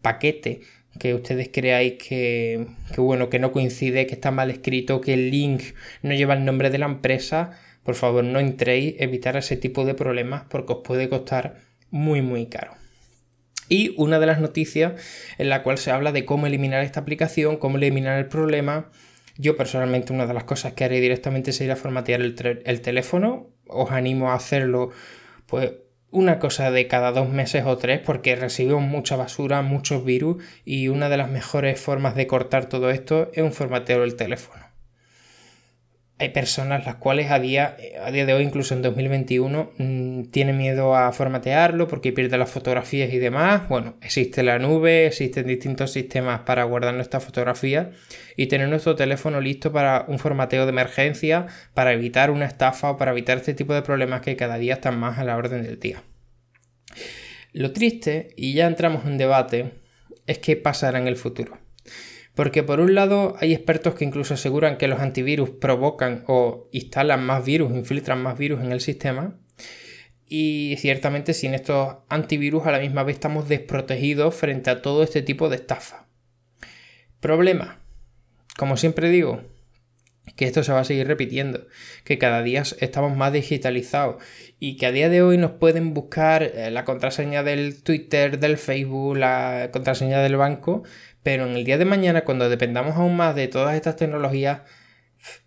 paquete 0.00 0.62
que 0.98 1.12
ustedes 1.12 1.50
creáis 1.52 2.02
que, 2.02 2.68
que, 2.94 3.00
bueno, 3.02 3.28
que 3.28 3.38
no 3.38 3.52
coincide, 3.52 4.06
que 4.06 4.14
está 4.14 4.30
mal 4.30 4.50
escrito, 4.50 5.02
que 5.02 5.12
el 5.12 5.30
link 5.30 5.62
no 6.00 6.14
lleva 6.14 6.32
el 6.32 6.46
nombre 6.46 6.70
de 6.70 6.78
la 6.78 6.86
empresa, 6.86 7.50
por 7.82 7.96
favor 7.96 8.24
no 8.24 8.40
entréis, 8.40 8.94
evitar 8.98 9.36
ese 9.36 9.58
tipo 9.58 9.84
de 9.84 9.92
problemas 9.92 10.44
porque 10.48 10.72
os 10.72 10.78
puede 10.82 11.10
costar 11.10 11.56
muy 11.90 12.22
muy 12.22 12.46
caro. 12.46 12.85
Y 13.68 13.94
una 13.96 14.18
de 14.18 14.26
las 14.26 14.40
noticias 14.40 14.92
en 15.38 15.48
la 15.48 15.62
cual 15.62 15.78
se 15.78 15.90
habla 15.90 16.12
de 16.12 16.24
cómo 16.24 16.46
eliminar 16.46 16.82
esta 16.82 17.00
aplicación, 17.00 17.56
cómo 17.56 17.78
eliminar 17.78 18.18
el 18.18 18.26
problema. 18.26 18.90
Yo 19.38 19.56
personalmente 19.56 20.12
una 20.12 20.26
de 20.26 20.34
las 20.34 20.44
cosas 20.44 20.72
que 20.72 20.84
haré 20.84 21.00
directamente 21.00 21.70
a 21.70 21.76
formatear 21.76 22.20
el, 22.20 22.62
el 22.64 22.80
teléfono. 22.80 23.48
Os 23.66 23.90
animo 23.90 24.30
a 24.30 24.34
hacerlo 24.34 24.90
pues 25.46 25.72
una 26.10 26.38
cosa 26.38 26.70
de 26.70 26.86
cada 26.86 27.12
dos 27.12 27.28
meses 27.28 27.64
o 27.66 27.76
tres 27.76 28.00
porque 28.00 28.36
recibimos 28.36 28.82
mucha 28.82 29.16
basura, 29.16 29.62
muchos 29.62 30.04
virus 30.04 30.42
y 30.64 30.88
una 30.88 31.08
de 31.08 31.16
las 31.16 31.30
mejores 31.30 31.80
formas 31.80 32.14
de 32.14 32.26
cortar 32.26 32.66
todo 32.66 32.90
esto 32.90 33.30
es 33.34 33.42
un 33.42 33.52
formateo 33.52 34.00
del 34.00 34.16
teléfono. 34.16 34.65
Hay 36.18 36.30
personas 36.30 36.86
las 36.86 36.94
cuales 36.94 37.30
a 37.30 37.38
día, 37.38 37.76
a 38.02 38.10
día 38.10 38.24
de 38.24 38.32
hoy, 38.32 38.42
incluso 38.42 38.72
en 38.74 38.80
2021, 38.80 39.72
mm, 39.76 40.22
tienen 40.30 40.56
miedo 40.56 40.96
a 40.96 41.12
formatearlo 41.12 41.88
porque 41.88 42.10
pierde 42.10 42.38
las 42.38 42.48
fotografías 42.48 43.12
y 43.12 43.18
demás. 43.18 43.68
Bueno, 43.68 43.96
existe 44.00 44.42
la 44.42 44.58
nube, 44.58 45.06
existen 45.06 45.46
distintos 45.46 45.92
sistemas 45.92 46.40
para 46.40 46.64
guardar 46.64 46.94
nuestras 46.94 47.22
fotografías 47.22 47.88
y 48.34 48.46
tener 48.46 48.70
nuestro 48.70 48.96
teléfono 48.96 49.42
listo 49.42 49.72
para 49.72 50.06
un 50.08 50.18
formateo 50.18 50.64
de 50.64 50.70
emergencia, 50.70 51.48
para 51.74 51.92
evitar 51.92 52.30
una 52.30 52.46
estafa 52.46 52.92
o 52.92 52.96
para 52.96 53.10
evitar 53.10 53.36
este 53.36 53.52
tipo 53.52 53.74
de 53.74 53.82
problemas 53.82 54.22
que 54.22 54.36
cada 54.36 54.56
día 54.56 54.74
están 54.74 54.98
más 54.98 55.18
a 55.18 55.24
la 55.24 55.36
orden 55.36 55.64
del 55.64 55.78
día. 55.78 56.02
Lo 57.52 57.72
triste, 57.72 58.28
y 58.36 58.54
ya 58.54 58.66
entramos 58.66 59.04
en 59.04 59.18
debate, 59.18 59.72
es 60.26 60.38
qué 60.38 60.56
pasará 60.56 60.98
en 60.98 61.08
el 61.08 61.16
futuro. 61.16 61.58
Porque 62.36 62.62
por 62.62 62.80
un 62.80 62.94
lado 62.94 63.34
hay 63.40 63.54
expertos 63.54 63.94
que 63.94 64.04
incluso 64.04 64.34
aseguran 64.34 64.76
que 64.76 64.88
los 64.88 65.00
antivirus 65.00 65.48
provocan 65.48 66.22
o 66.26 66.68
instalan 66.70 67.24
más 67.24 67.42
virus, 67.42 67.72
infiltran 67.72 68.22
más 68.22 68.36
virus 68.36 68.62
en 68.62 68.72
el 68.72 68.82
sistema. 68.82 69.38
Y 70.26 70.76
ciertamente 70.78 71.32
sin 71.32 71.54
estos 71.54 71.96
antivirus 72.10 72.66
a 72.66 72.72
la 72.72 72.78
misma 72.78 73.04
vez 73.04 73.16
estamos 73.16 73.48
desprotegidos 73.48 74.34
frente 74.34 74.68
a 74.68 74.82
todo 74.82 75.02
este 75.02 75.22
tipo 75.22 75.48
de 75.48 75.56
estafa. 75.56 76.08
Problema. 77.20 77.80
Como 78.58 78.76
siempre 78.76 79.08
digo, 79.08 79.40
que 80.34 80.44
esto 80.44 80.62
se 80.62 80.72
va 80.72 80.80
a 80.80 80.84
seguir 80.84 81.06
repitiendo, 81.06 81.66
que 82.04 82.18
cada 82.18 82.42
día 82.42 82.64
estamos 82.80 83.16
más 83.16 83.32
digitalizados 83.32 84.22
y 84.58 84.76
que 84.76 84.86
a 84.86 84.92
día 84.92 85.08
de 85.08 85.22
hoy 85.22 85.38
nos 85.38 85.52
pueden 85.52 85.94
buscar 85.94 86.42
eh, 86.42 86.70
la 86.70 86.84
contraseña 86.84 87.42
del 87.42 87.82
Twitter, 87.82 88.38
del 88.38 88.58
Facebook, 88.58 89.16
la 89.16 89.70
contraseña 89.72 90.20
del 90.20 90.36
banco, 90.36 90.82
pero 91.26 91.44
en 91.44 91.56
el 91.56 91.64
día 91.64 91.76
de 91.76 91.84
mañana, 91.84 92.22
cuando 92.22 92.48
dependamos 92.48 92.94
aún 92.94 93.16
más 93.16 93.34
de 93.34 93.48
todas 93.48 93.74
estas 93.74 93.96
tecnologías, 93.96 94.60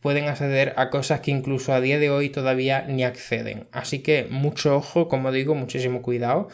pueden 0.01 0.27
acceder 0.27 0.73
a 0.75 0.89
cosas 0.89 1.21
que 1.21 1.31
incluso 1.31 1.71
a 1.71 1.79
día 1.79 1.99
de 1.99 2.09
hoy 2.09 2.27
todavía 2.27 2.81
ni 2.81 3.05
acceden. 3.05 3.69
Así 3.71 3.99
que 3.99 4.27
mucho 4.29 4.75
ojo, 4.75 5.07
como 5.07 5.31
digo, 5.31 5.55
muchísimo 5.55 6.01
cuidado. 6.01 6.49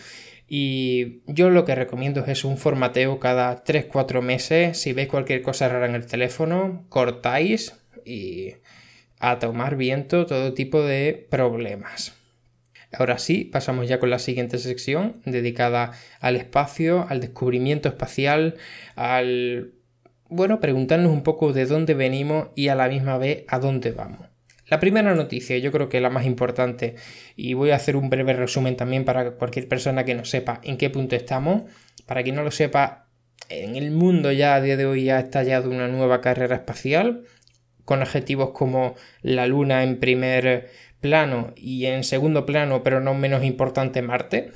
Y 0.48 1.24
yo 1.26 1.50
lo 1.50 1.66
que 1.66 1.74
recomiendo 1.74 2.24
es 2.24 2.46
un 2.46 2.60
formateo 2.60 3.20
cada 3.20 3.64
3-4 3.64 4.22
meses. 4.22 4.80
Si 4.80 4.94
veis 4.94 5.08
cualquier 5.08 5.42
cosa 5.42 5.70
rara 5.70 5.88
en 5.88 5.96
el 5.96 6.06
teléfono, 6.06 6.86
cortáis 6.90 7.74
y 8.06 8.58
a 9.18 9.40
tomar 9.40 9.76
viento 9.76 10.28
todo 10.28 10.54
tipo 10.54 10.84
de 10.84 11.26
problemas. 11.32 12.14
Ahora 12.92 13.18
sí, 13.18 13.46
pasamos 13.46 13.88
ya 13.88 14.00
con 14.00 14.10
la 14.10 14.20
siguiente 14.20 14.58
sección 14.58 15.22
dedicada 15.26 15.92
al 16.20 16.36
espacio, 16.36 17.06
al 17.10 17.20
descubrimiento 17.20 17.90
espacial, 17.90 18.56
al... 18.96 19.74
bueno, 20.30 20.60
preguntarnos 20.60 21.12
un 21.12 21.24
poco 21.24 21.54
de 21.54 21.66
dónde 21.66 21.94
venimos 21.94 22.50
y 22.56 22.70
a 22.70 22.76
la 22.76 22.88
misma 22.88 23.18
vez 23.18 23.44
a 23.48 23.60
dónde 23.60 23.92
vamos. 23.92 24.28
La 24.68 24.80
primera 24.80 25.14
noticia, 25.14 25.58
yo 25.60 25.72
creo 25.72 25.90
que 25.90 26.02
la 26.02 26.10
más 26.10 26.26
importante, 26.26 26.96
y 27.36 27.54
voy 27.54 27.70
a 27.70 27.76
hacer 27.76 27.96
un 27.96 28.10
breve 28.10 28.34
resumen 28.34 28.76
también 28.76 29.06
para 29.06 29.32
cualquier 29.32 29.68
persona 29.68 30.06
que 30.06 30.16
no 30.16 30.26
sepa 30.26 30.60
en 30.64 30.78
qué 30.78 30.90
punto 30.90 31.16
estamos. 31.16 31.64
Para 32.08 32.24
quien 32.24 32.36
no 32.36 32.44
lo 32.44 32.50
sepa, 32.50 33.08
en 33.50 33.76
el 33.76 33.92
mundo 33.92 34.32
ya 34.32 34.56
a 34.56 34.62
día 34.62 34.76
de 34.76 34.88
hoy 34.88 35.10
ha 35.12 35.20
estallado 35.20 35.70
una 35.70 35.88
nueva 35.88 36.20
carrera 36.22 36.56
espacial 36.56 37.24
con 37.84 38.02
objetivos 38.02 38.50
como 38.52 38.96
la 39.22 39.46
Luna 39.46 39.84
en 39.84 40.00
primer 40.00 40.72
plano 41.06 41.54
y 41.56 41.86
en 41.86 42.04
segundo 42.04 42.48
plano, 42.48 42.82
pero 42.82 43.00
no 43.00 43.14
menos 43.14 43.44
importante, 43.44 44.02
Marte. 44.02 44.50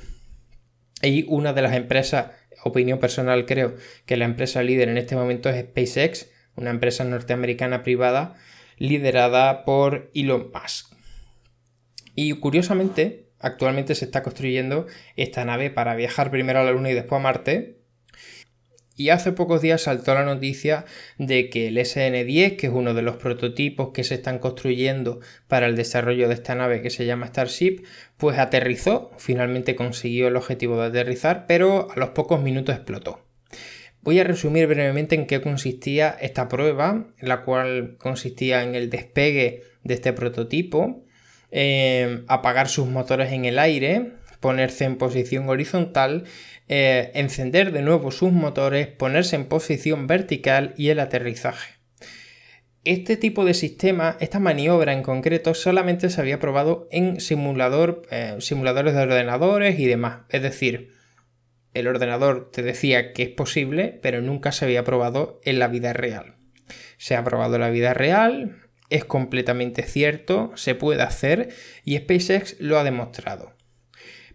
Y 1.00 1.24
una 1.28 1.52
de 1.52 1.62
las 1.62 1.76
empresas, 1.76 2.32
opinión 2.64 2.98
personal 2.98 3.46
creo, 3.46 3.76
que 4.04 4.16
la 4.16 4.24
empresa 4.24 4.64
líder 4.64 4.88
en 4.88 4.98
este 4.98 5.14
momento 5.14 5.48
es 5.48 5.60
SpaceX, 5.60 6.28
una 6.56 6.70
empresa 6.70 7.04
norteamericana 7.04 7.84
privada 7.84 8.34
liderada 8.78 9.64
por 9.64 10.10
Elon 10.12 10.50
Musk. 10.52 10.92
Y 12.16 12.32
curiosamente, 12.32 13.30
actualmente 13.38 13.94
se 13.94 14.06
está 14.06 14.24
construyendo 14.24 14.88
esta 15.14 15.44
nave 15.44 15.70
para 15.70 15.94
viajar 15.94 16.32
primero 16.32 16.58
a 16.58 16.64
la 16.64 16.72
Luna 16.72 16.90
y 16.90 16.94
después 16.94 17.20
a 17.20 17.22
Marte, 17.22 17.79
y 19.00 19.08
hace 19.08 19.32
pocos 19.32 19.62
días 19.62 19.80
saltó 19.80 20.12
la 20.12 20.26
noticia 20.26 20.84
de 21.16 21.48
que 21.48 21.68
el 21.68 21.78
SN-10, 21.78 22.56
que 22.56 22.66
es 22.66 22.72
uno 22.72 22.92
de 22.92 23.00
los 23.00 23.16
prototipos 23.16 23.92
que 23.94 24.04
se 24.04 24.16
están 24.16 24.38
construyendo 24.38 25.20
para 25.48 25.68
el 25.68 25.74
desarrollo 25.74 26.28
de 26.28 26.34
esta 26.34 26.54
nave 26.54 26.82
que 26.82 26.90
se 26.90 27.06
llama 27.06 27.28
Starship, 27.28 27.82
pues 28.18 28.38
aterrizó, 28.38 29.10
finalmente 29.16 29.74
consiguió 29.74 30.28
el 30.28 30.36
objetivo 30.36 30.78
de 30.78 30.88
aterrizar, 30.88 31.46
pero 31.46 31.88
a 31.90 31.98
los 31.98 32.10
pocos 32.10 32.42
minutos 32.42 32.74
explotó. 32.74 33.24
Voy 34.02 34.20
a 34.20 34.24
resumir 34.24 34.66
brevemente 34.66 35.14
en 35.14 35.26
qué 35.26 35.40
consistía 35.40 36.14
esta 36.20 36.48
prueba, 36.48 37.06
la 37.20 37.40
cual 37.40 37.96
consistía 37.96 38.62
en 38.64 38.74
el 38.74 38.90
despegue 38.90 39.62
de 39.82 39.94
este 39.94 40.12
prototipo, 40.12 41.06
eh, 41.50 42.22
apagar 42.28 42.68
sus 42.68 42.86
motores 42.86 43.32
en 43.32 43.46
el 43.46 43.58
aire, 43.58 44.12
ponerse 44.40 44.84
en 44.84 44.96
posición 44.96 45.48
horizontal 45.48 46.24
eh, 46.72 47.10
encender 47.14 47.72
de 47.72 47.82
nuevo 47.82 48.12
sus 48.12 48.30
motores, 48.30 48.86
ponerse 48.86 49.36
en 49.36 49.46
posición 49.46 50.06
vertical 50.06 50.72
y 50.76 50.90
el 50.90 51.00
aterrizaje. 51.00 51.74
Este 52.84 53.16
tipo 53.16 53.44
de 53.44 53.54
sistema, 53.54 54.16
esta 54.20 54.38
maniobra 54.38 54.92
en 54.92 55.02
concreto, 55.02 55.54
solamente 55.54 56.08
se 56.10 56.20
había 56.20 56.38
probado 56.38 56.88
en 56.92 57.20
simulador, 57.20 58.02
eh, 58.10 58.36
simuladores 58.38 58.94
de 58.94 59.02
ordenadores 59.02 59.80
y 59.80 59.86
demás. 59.86 60.20
Es 60.30 60.42
decir, 60.42 60.92
el 61.74 61.88
ordenador 61.88 62.50
te 62.52 62.62
decía 62.62 63.12
que 63.12 63.24
es 63.24 63.28
posible, 63.30 63.98
pero 64.00 64.22
nunca 64.22 64.52
se 64.52 64.64
había 64.64 64.84
probado 64.84 65.40
en 65.44 65.58
la 65.58 65.66
vida 65.66 65.92
real. 65.92 66.36
Se 66.98 67.16
ha 67.16 67.24
probado 67.24 67.56
en 67.56 67.62
la 67.62 67.70
vida 67.70 67.94
real, 67.94 68.56
es 68.90 69.04
completamente 69.04 69.82
cierto, 69.82 70.52
se 70.54 70.74
puede 70.74 71.02
hacer 71.02 71.48
y 71.84 71.96
SpaceX 71.98 72.60
lo 72.60 72.78
ha 72.78 72.84
demostrado. 72.84 73.59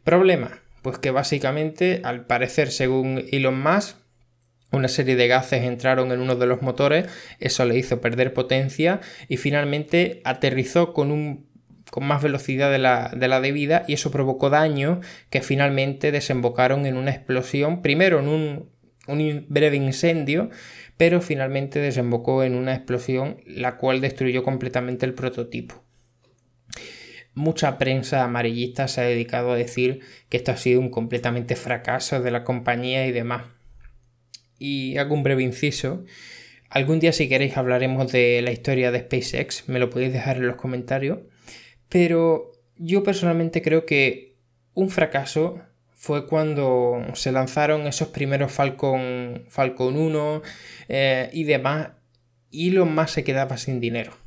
Problema, 0.06 0.62
pues 0.84 1.00
que 1.00 1.10
básicamente, 1.10 2.02
al 2.04 2.28
parecer, 2.28 2.70
según 2.70 3.26
Elon 3.32 3.60
Musk, 3.60 3.98
una 4.72 4.88
serie 4.88 5.16
de 5.16 5.28
gases 5.28 5.64
entraron 5.64 6.12
en 6.12 6.20
uno 6.20 6.36
de 6.36 6.46
los 6.46 6.62
motores, 6.62 7.08
eso 7.40 7.66
le 7.66 7.76
hizo 7.76 8.02
perder 8.02 8.32
potencia 8.32 9.02
y 9.28 9.38
finalmente 9.38 10.22
aterrizó 10.24 10.94
con 10.94 11.10
un 11.10 11.48
con 11.90 12.06
más 12.06 12.22
velocidad 12.22 12.72
de 12.72 12.78
la, 12.78 13.12
de 13.16 13.28
la 13.28 13.42
debida 13.42 13.84
y 13.88 13.94
eso 13.94 14.12
provocó 14.12 14.52
daños 14.52 15.04
que 15.32 15.42
finalmente 15.42 16.12
desembocaron 16.12 16.86
en 16.86 16.98
una 16.98 17.10
explosión, 17.12 17.82
primero 17.82 18.20
en 18.20 18.28
un, 18.28 18.70
un 19.08 19.46
breve 19.50 19.78
incendio, 19.78 20.52
pero 20.98 21.20
finalmente 21.20 21.80
desembocó 21.80 22.44
en 22.44 22.54
una 22.54 22.76
explosión 22.76 23.38
la 23.48 23.78
cual 23.78 24.02
destruyó 24.02 24.44
completamente 24.44 25.08
el 25.08 25.16
prototipo 25.16 25.85
mucha 27.36 27.78
prensa 27.78 28.24
amarillista 28.24 28.88
se 28.88 29.02
ha 29.02 29.04
dedicado 29.04 29.52
a 29.52 29.56
decir 29.56 30.00
que 30.30 30.38
esto 30.38 30.52
ha 30.52 30.58
sido 30.58 30.80
un 30.80 30.90
completamente 30.90 31.56
fracaso 31.56 32.22
de 32.22 32.32
la 32.32 32.44
compañía 32.44 33.06
y 33.06 33.12
demás. 33.12 33.44
Y 34.58 34.98
hago 34.98 35.14
un 35.14 35.24
breve 35.24 35.44
inciso. 35.44 36.06
Algún 36.70 37.00
día 37.00 37.12
si 37.12 37.30
queréis 37.30 37.58
hablaremos 37.58 38.12
de 38.12 38.42
la 38.42 38.52
historia 38.52 38.92
de 38.92 39.02
SpaceX, 39.02 39.68
me 39.68 39.80
lo 39.80 39.90
podéis 39.90 40.14
dejar 40.14 40.38
en 40.38 40.48
los 40.48 40.56
comentarios. 40.56 41.20
Pero 41.90 42.54
yo 42.78 43.04
personalmente 43.04 43.62
creo 43.62 43.86
que 43.86 44.36
un 44.74 44.90
fracaso 44.90 45.62
fue 45.94 46.28
cuando 46.28 47.04
se 47.14 47.32
lanzaron 47.32 47.88
esos 47.88 48.10
primeros 48.10 48.52
Falcon, 48.52 49.46
Falcon 49.50 49.98
1 49.98 50.42
eh, 50.90 51.30
y 51.34 51.44
demás 51.44 51.90
y 52.52 52.70
Elon 52.70 52.96
Musk 52.96 53.10
se 53.10 53.24
quedaba 53.24 53.58
sin 53.58 53.80
dinero. 53.80 54.25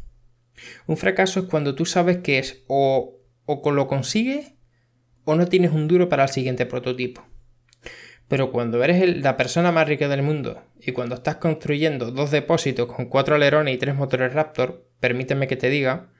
Un 0.86 0.96
fracaso 0.96 1.40
es 1.40 1.46
cuando 1.46 1.74
tú 1.74 1.84
sabes 1.84 2.18
que 2.18 2.38
es 2.38 2.64
o, 2.66 3.20
o 3.46 3.70
lo 3.70 3.86
consigues 3.86 4.54
o 5.24 5.36
no 5.36 5.46
tienes 5.46 5.72
un 5.72 5.88
duro 5.88 6.08
para 6.08 6.24
el 6.24 6.28
siguiente 6.28 6.66
prototipo. 6.66 7.26
Pero 8.28 8.52
cuando 8.52 8.82
eres 8.84 9.18
la 9.22 9.36
persona 9.36 9.72
más 9.72 9.88
rica 9.88 10.08
del 10.08 10.22
mundo 10.22 10.62
y 10.80 10.92
cuando 10.92 11.14
estás 11.14 11.36
construyendo 11.36 12.10
dos 12.10 12.30
depósitos 12.30 12.92
con 12.92 13.06
cuatro 13.06 13.34
alerones 13.34 13.74
y 13.74 13.78
tres 13.78 13.94
motores 13.94 14.32
Raptor, 14.34 14.86
permíteme 15.00 15.48
que 15.48 15.56
te 15.56 15.70
diga 15.70 16.10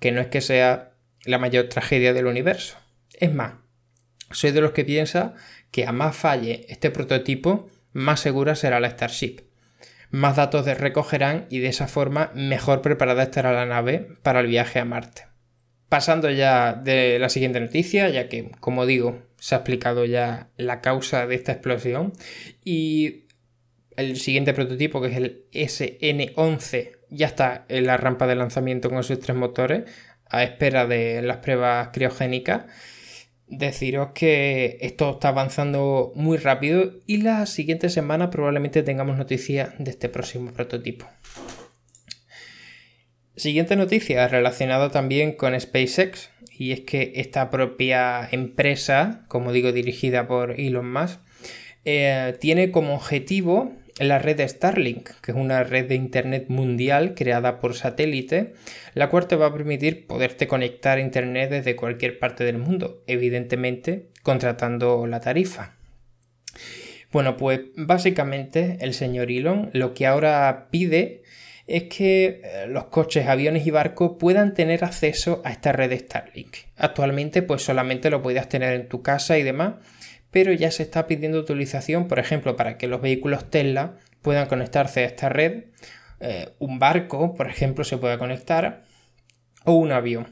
que 0.00 0.12
no 0.12 0.20
es 0.20 0.26
que 0.26 0.40
sea 0.40 0.92
la 1.24 1.38
mayor 1.38 1.68
tragedia 1.68 2.12
del 2.12 2.26
universo. 2.26 2.78
Es 3.12 3.32
más, 3.32 3.54
soy 4.30 4.50
de 4.50 4.60
los 4.60 4.72
que 4.72 4.84
piensa 4.84 5.34
que 5.70 5.86
a 5.86 5.92
más 5.92 6.16
falle 6.16 6.66
este 6.68 6.90
prototipo, 6.90 7.68
más 7.92 8.20
segura 8.20 8.54
será 8.54 8.80
la 8.80 8.90
Starship. 8.90 9.49
Más 10.10 10.36
datos 10.36 10.66
recogerán 10.66 11.46
y 11.50 11.60
de 11.60 11.68
esa 11.68 11.86
forma 11.86 12.32
mejor 12.34 12.82
preparada 12.82 13.22
estará 13.22 13.52
la 13.52 13.66
nave 13.66 14.08
para 14.22 14.40
el 14.40 14.48
viaje 14.48 14.80
a 14.80 14.84
Marte. 14.84 15.26
Pasando 15.88 16.30
ya 16.30 16.72
de 16.72 17.18
la 17.18 17.28
siguiente 17.28 17.60
noticia, 17.60 18.08
ya 18.08 18.28
que, 18.28 18.50
como 18.60 18.86
digo, 18.86 19.22
se 19.38 19.54
ha 19.54 19.58
explicado 19.58 20.04
ya 20.04 20.48
la 20.56 20.80
causa 20.80 21.26
de 21.26 21.34
esta 21.34 21.52
explosión. 21.52 22.12
Y 22.64 23.24
el 23.96 24.16
siguiente 24.16 24.52
prototipo, 24.52 25.00
que 25.00 25.08
es 25.08 25.16
el 25.16 25.44
SN11, 25.52 26.92
ya 27.10 27.26
está 27.26 27.64
en 27.68 27.86
la 27.86 27.96
rampa 27.96 28.26
de 28.26 28.36
lanzamiento 28.36 28.90
con 28.90 29.02
sus 29.02 29.18
tres 29.20 29.36
motores, 29.36 29.84
a 30.26 30.42
espera 30.44 30.86
de 30.86 31.22
las 31.22 31.38
pruebas 31.38 31.88
criogénicas 31.92 32.64
deciros 33.50 34.10
que 34.14 34.78
esto 34.80 35.10
está 35.10 35.28
avanzando 35.28 36.12
muy 36.14 36.38
rápido 36.38 36.92
y 37.06 37.18
la 37.18 37.44
siguiente 37.46 37.88
semana 37.90 38.30
probablemente 38.30 38.82
tengamos 38.82 39.18
noticias 39.18 39.70
de 39.78 39.90
este 39.90 40.08
próximo 40.08 40.52
prototipo. 40.52 41.06
Siguiente 43.36 43.74
noticia 43.74 44.28
relacionada 44.28 44.90
también 44.90 45.32
con 45.32 45.58
SpaceX 45.58 46.30
y 46.56 46.72
es 46.72 46.80
que 46.80 47.12
esta 47.16 47.50
propia 47.50 48.28
empresa, 48.30 49.24
como 49.28 49.52
digo 49.52 49.72
dirigida 49.72 50.28
por 50.28 50.58
Elon 50.60 50.92
Musk, 50.92 51.20
eh, 51.84 52.36
tiene 52.38 52.70
como 52.70 52.94
objetivo 52.94 53.72
la 54.00 54.18
red 54.18 54.40
Starlink, 54.46 55.10
que 55.20 55.32
es 55.32 55.36
una 55.36 55.62
red 55.62 55.86
de 55.86 55.94
Internet 55.94 56.46
mundial 56.48 57.14
creada 57.14 57.60
por 57.60 57.74
satélite, 57.74 58.54
la 58.94 59.08
cual 59.10 59.28
te 59.28 59.36
va 59.36 59.46
a 59.46 59.52
permitir 59.52 60.06
poderte 60.06 60.46
conectar 60.46 60.98
a 60.98 61.02
Internet 61.02 61.50
desde 61.50 61.76
cualquier 61.76 62.18
parte 62.18 62.44
del 62.44 62.58
mundo, 62.58 63.02
evidentemente 63.06 64.08
contratando 64.22 65.06
la 65.06 65.20
tarifa. 65.20 65.76
Bueno, 67.12 67.36
pues 67.36 67.60
básicamente 67.76 68.78
el 68.80 68.94
señor 68.94 69.30
Elon 69.30 69.70
lo 69.72 69.94
que 69.94 70.06
ahora 70.06 70.68
pide 70.70 71.22
es 71.66 71.84
que 71.84 72.40
eh, 72.42 72.66
los 72.68 72.86
coches, 72.86 73.26
aviones 73.28 73.66
y 73.66 73.70
barcos 73.70 74.12
puedan 74.18 74.54
tener 74.54 74.82
acceso 74.84 75.40
a 75.44 75.50
esta 75.52 75.72
red 75.72 75.96
Starlink. 75.96 76.56
Actualmente 76.76 77.42
pues 77.42 77.62
solamente 77.62 78.10
lo 78.10 78.22
puedes 78.22 78.48
tener 78.48 78.74
en 78.74 78.88
tu 78.88 79.02
casa 79.02 79.38
y 79.38 79.42
demás, 79.42 79.74
pero 80.30 80.52
ya 80.52 80.70
se 80.70 80.82
está 80.82 81.06
pidiendo 81.06 81.40
utilización, 81.40 82.08
por 82.08 82.18
ejemplo, 82.18 82.56
para 82.56 82.78
que 82.78 82.88
los 82.88 83.00
vehículos 83.00 83.50
Tesla 83.50 83.96
puedan 84.22 84.48
conectarse 84.48 85.00
a 85.00 85.06
esta 85.06 85.28
red, 85.28 85.64
eh, 86.20 86.50
un 86.58 86.78
barco, 86.78 87.34
por 87.34 87.48
ejemplo, 87.48 87.84
se 87.84 87.98
pueda 87.98 88.18
conectar, 88.18 88.82
o 89.64 89.72
un 89.72 89.92
avión. 89.92 90.28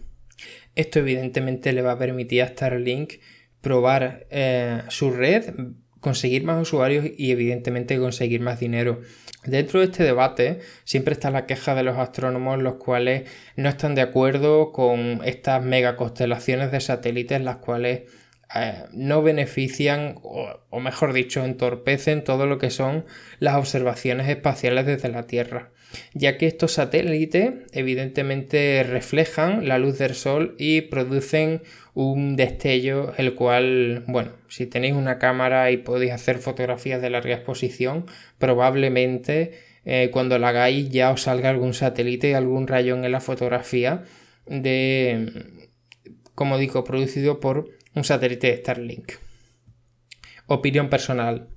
Esto 0.75 1.01
evidentemente 1.01 1.73
le 1.73 1.83
va 1.83 1.93
a 1.93 1.99
permitir 1.99 2.43
a 2.43 2.49
Starlink 2.49 3.15
probar 3.61 4.27
eh, 4.31 4.83
su 4.89 5.11
red, 5.11 5.55
conseguir 6.01 6.45
más 6.45 6.63
usuarios 6.63 7.07
y 7.17 7.33
evidentemente 7.33 7.99
conseguir 7.99 8.41
más 8.41 8.61
dinero. 8.61 9.01
Dentro 9.45 9.81
de 9.81 9.87
este 9.87 10.05
debate 10.05 10.61
siempre 10.85 11.13
está 11.13 11.31
la 11.31 11.47
queja 11.47 11.75
de 11.75 11.83
los 11.83 11.97
astrónomos 11.99 12.63
los 12.63 12.75
cuales 12.75 13.29
no 13.57 13.69
están 13.69 13.95
de 13.95 14.03
acuerdo 14.03 14.73
con 14.73 15.21
estas 15.25 15.63
mega 15.65 15.97
constelaciones 15.97 16.71
de 16.71 16.81
satélites 16.81 17.41
las 17.41 17.57
cuales 17.57 18.03
eh, 18.55 18.85
no 18.93 19.23
benefician 19.23 20.21
o, 20.23 20.81
mejor 20.81 21.13
dicho 21.13 21.45
entorpecen 21.45 22.25
todo 22.25 22.47
lo 22.47 22.59
que 22.59 22.71
son 22.71 23.05
las 23.41 23.57
observaciones 23.57 24.27
espaciales 24.29 24.87
desde 24.87 25.11
la 25.11 25.27
Tierra 25.27 25.71
ya 26.15 26.39
que 26.39 26.47
estos 26.47 26.73
satélites 26.73 27.53
evidentemente 27.73 28.83
reflejan 28.85 29.69
la 29.69 29.79
luz 29.79 29.99
del 29.99 30.15
sol 30.15 30.55
y 30.59 30.83
producen 30.83 31.63
un 31.93 32.37
destello 32.37 33.13
el 33.19 33.35
cual 33.35 34.05
bueno 34.07 34.33
si 34.49 34.65
tenéis 34.65 34.95
una 34.95 35.19
cámara 35.19 35.71
y 35.71 35.77
podéis 35.77 36.13
hacer 36.13 36.39
fotografías 36.39 37.03
de 37.03 37.11
larga 37.11 37.35
exposición 37.35 38.07
probablemente 38.39 39.59
eh, 39.85 40.09
cuando 40.11 40.39
la 40.39 40.49
hagáis 40.49 40.89
ya 40.89 41.11
os 41.11 41.23
salga 41.23 41.51
algún 41.51 41.75
satélite 41.75 42.31
y 42.31 42.33
algún 42.33 42.67
rayón 42.67 43.05
en 43.05 43.13
la 43.13 43.21
fotografía 43.21 44.05
de 44.47 45.67
como 46.35 46.57
digo 46.57 46.85
producido 46.85 47.41
por 47.41 47.78
un 47.99 48.05
satélite 48.05 48.47
de 48.47 48.57
Starlink. 48.57 49.13
Opinión 50.47 50.89
personal. 50.89 51.49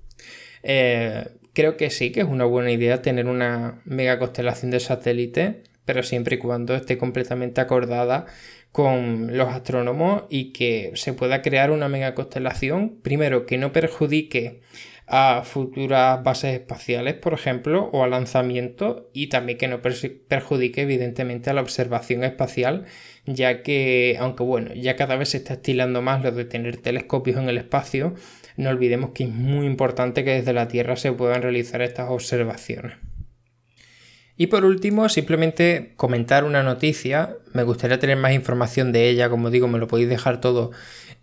Eh, 0.64 1.30
creo 1.54 1.78
que 1.78 1.90
sí, 1.90 2.12
que 2.12 2.22
es 2.22 2.28
una 2.28 2.46
buena 2.46 2.72
idea 2.72 3.02
tener 3.02 3.28
una 3.28 3.82
mega 3.86 4.20
constelación 4.20 4.72
de 4.72 4.80
satélite, 4.80 5.64
pero 5.86 6.04
siempre 6.04 6.36
y 6.36 6.40
cuando 6.40 6.76
esté 6.76 6.98
completamente 6.98 7.62
acordada 7.62 8.26
con 8.72 9.38
los 9.38 9.50
astrónomos 9.50 10.24
y 10.30 10.54
que 10.54 10.92
se 10.96 11.14
pueda 11.14 11.42
crear 11.42 11.72
una 11.72 11.90
mega 11.90 12.16
constelación, 12.16 13.00
primero 13.02 13.46
que 13.46 13.58
no 13.58 13.72
perjudique 13.72 14.62
a 15.08 15.44
futuras 15.44 16.24
bases 16.24 16.54
espaciales, 16.54 17.16
por 17.16 17.34
ejemplo, 17.34 17.90
o 17.92 18.04
a 18.04 18.08
lanzamiento, 18.08 19.10
y 19.14 19.28
también 19.28 19.58
que 19.58 19.68
no 19.68 19.82
perjudique 19.82 20.82
evidentemente 20.82 21.50
a 21.50 21.54
la 21.54 21.62
observación 21.62 22.24
espacial, 22.24 22.86
ya 23.26 23.62
que, 23.62 24.18
aunque 24.20 24.44
bueno, 24.44 24.74
ya 24.74 24.96
cada 24.96 25.16
vez 25.16 25.30
se 25.30 25.38
está 25.38 25.56
estilando 25.56 26.02
más 26.02 26.24
lo 26.24 26.32
de 26.32 26.46
tener 26.46 26.78
telescopios 26.78 27.38
en 27.38 27.50
el 27.50 27.58
espacio, 27.58 28.16
no 28.58 28.70
olvidemos 28.70 29.12
que 29.12 29.24
es 29.24 29.30
muy 29.30 29.66
importante 29.66 30.24
que 30.24 30.36
desde 30.36 30.54
la 30.54 30.68
Tierra 30.68 30.96
se 30.96 31.12
puedan 31.12 31.42
realizar 31.42 31.82
estas 31.82 32.10
observaciones. 32.10 32.94
Y 34.38 34.48
por 34.48 34.66
último, 34.66 35.08
simplemente 35.08 35.94
comentar 35.98 36.46
una 36.46 36.64
noticia. 36.64 37.38
Me 37.54 37.64
gustaría 37.64 38.00
tener 38.00 38.18
más 38.18 38.34
información 38.34 38.92
de 38.92 39.08
ella, 39.08 39.30
como 39.30 39.52
digo, 39.52 39.68
me 39.68 39.78
lo 39.78 39.88
podéis 39.88 40.10
dejar 40.10 40.42
todo 40.42 40.72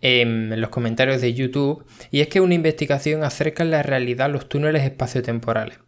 en 0.00 0.60
los 0.60 0.70
comentarios 0.70 1.20
de 1.20 1.34
YouTube, 1.34 1.84
y 2.10 2.20
es 2.20 2.28
que 2.28 2.40
una 2.40 2.54
investigación 2.54 3.24
acerca 3.24 3.62
en 3.62 3.70
la 3.70 3.82
realidad 3.82 4.30
los 4.30 4.48
túneles 4.48 4.84
espaciotemporales. 4.84 5.78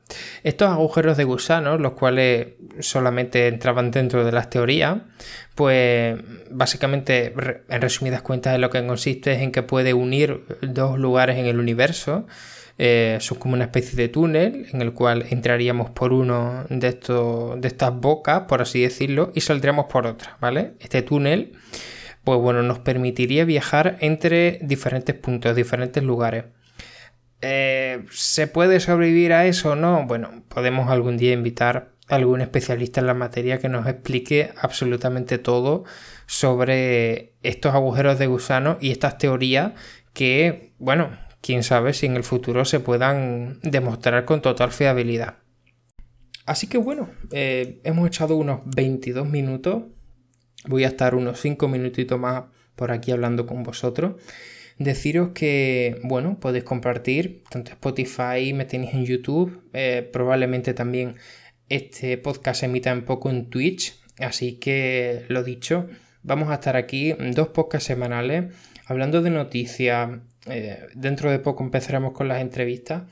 Estos 0.43 0.69
agujeros 0.69 1.17
de 1.17 1.25
gusano, 1.25 1.79
los 1.79 1.93
cuales 1.93 2.49
solamente 2.81 3.47
entraban 3.47 3.91
dentro 3.91 4.25
de 4.25 4.33
las 4.33 4.51
teorías, 4.51 4.99
pues 5.55 6.17
básicamente, 6.51 7.35
en 7.69 7.81
resumidas 7.81 8.23
cuentas, 8.23 8.59
lo 8.59 8.71
que 8.71 8.85
consiste 8.85 9.33
es 9.33 9.43
en 9.43 9.53
que 9.53 9.63
puede 9.63 9.95
unir 9.95 10.45
dos 10.63 10.99
lugares 10.99 11.39
en 11.39 11.47
el 11.47 11.59
universo. 11.59 12.27
Eh, 12.83 13.19
son 13.21 13.39
como 13.39 13.53
una 13.55 13.65
especie 13.65 13.95
de 13.95 14.09
túnel 14.09 14.67
en 14.73 14.81
el 14.81 14.95
cual 14.95 15.27
entraríamos 15.29 15.91
por 15.91 16.15
uno 16.15 16.65
de, 16.71 16.89
estos, 16.89 17.61
de 17.61 17.69
estas 17.69 17.95
bocas, 17.95 18.45
por 18.49 18.63
así 18.63 18.81
decirlo, 18.81 19.33
y 19.35 19.43
saldríamos 19.43 19.85
por 19.85 20.07
otra, 20.07 20.39
¿vale? 20.41 20.73
Este 20.81 21.03
túnel 21.03 21.53
pues 22.31 22.43
bueno, 22.43 22.63
nos 22.63 22.79
permitiría 22.79 23.45
viajar 23.45 23.97
entre 23.99 24.61
diferentes 24.63 25.17
puntos, 25.17 25.57
diferentes 25.57 26.01
lugares. 26.01 26.45
Eh, 27.41 28.05
¿Se 28.13 28.47
puede 28.47 28.79
sobrevivir 28.79 29.33
a 29.33 29.47
eso 29.47 29.73
o 29.73 29.75
no? 29.75 30.07
Bueno, 30.07 30.45
podemos 30.47 30.91
algún 30.91 31.17
día 31.17 31.33
invitar 31.33 31.91
a 32.07 32.15
algún 32.15 32.41
especialista 32.41 33.01
en 33.01 33.09
la 33.09 33.15
materia 33.15 33.59
que 33.59 33.69
nos 33.69 33.85
explique 33.89 34.53
absolutamente 34.61 35.39
todo 35.39 35.83
sobre 36.27 37.35
estos 37.43 37.75
agujeros 37.75 38.21
de 38.21 38.29
gusano 38.29 38.79
y 38.81 38.93
estas 38.93 39.19
teorías 39.19 39.73
que, 40.13 40.73
bueno, 40.79 41.11
quién 41.41 41.65
sabe 41.65 41.95
si 41.95 42.07
en 42.07 42.15
el 42.15 42.23
futuro 42.23 42.65
se 42.65 42.79
puedan 42.79 43.59
demostrar 43.65 44.25
con 44.25 44.41
total 44.41 44.71
fiabilidad. 44.71 45.39
Así 46.47 46.69
que 46.69 46.79
bueno, 46.79 47.11
eh, 47.33 47.81
hemos 47.83 48.07
echado 48.07 48.37
unos 48.37 48.61
22 48.67 49.29
minutos 49.29 49.83
Voy 50.67 50.85
a 50.85 50.89
estar 50.89 51.15
unos 51.15 51.41
5 51.41 51.69
minutitos 51.69 52.19
más 52.19 52.45
por 52.77 52.93
aquí 52.93 53.13
hablando 53.13 53.47
con 53.47 53.63
vosotros. 53.63 54.21
Deciros 54.79 55.31
que, 55.35 56.01
bueno, 56.05 56.41
podéis 56.41 56.65
compartir 56.65 57.45
tanto 57.51 57.73
Spotify, 57.73 58.53
me 58.55 58.65
tenéis 58.65 58.95
en 58.95 59.05
YouTube, 59.05 59.63
eh, 59.75 60.09
probablemente 60.11 60.73
también 60.73 61.17
este 61.69 62.17
podcast 62.17 62.61
se 62.61 62.67
emita 62.67 62.93
un 62.93 63.03
poco 63.03 63.29
en 63.29 63.51
Twitch, 63.51 64.01
así 64.19 64.55
que 64.55 65.27
lo 65.29 65.45
dicho, 65.45 65.87
vamos 66.23 66.49
a 66.49 66.55
estar 66.55 66.77
aquí 66.77 67.13
dos 67.13 67.49
podcasts 67.49 67.87
semanales 67.87 68.55
hablando 68.87 69.21
de 69.21 69.31
noticias. 69.31 70.11
Eh, 70.47 70.87
dentro 70.95 71.31
de 71.31 71.39
poco 71.39 71.63
empezaremos 71.63 72.13
con 72.13 72.29
las 72.29 72.41
entrevistas, 72.41 73.03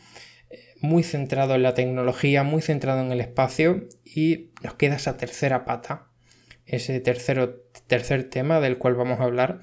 eh, 0.49 0.59
muy 0.81 1.03
centrado 1.03 1.55
en 1.55 1.63
la 1.63 1.75
tecnología, 1.75 2.43
muy 2.45 2.63
centrado 2.63 3.03
en 3.03 3.13
el 3.13 3.21
espacio 3.21 3.87
y 4.05 4.53
nos 4.63 4.75
queda 4.75 4.97
esa 4.97 5.19
tercera 5.19 5.67
pata 5.67 6.08
ese 6.69 7.01
tercero, 7.01 7.65
tercer 7.87 8.25
tema 8.25 8.61
del 8.61 8.79
cual 8.79 8.95
vamos 8.95 9.21
a 9.21 9.25
hablar, 9.25 9.61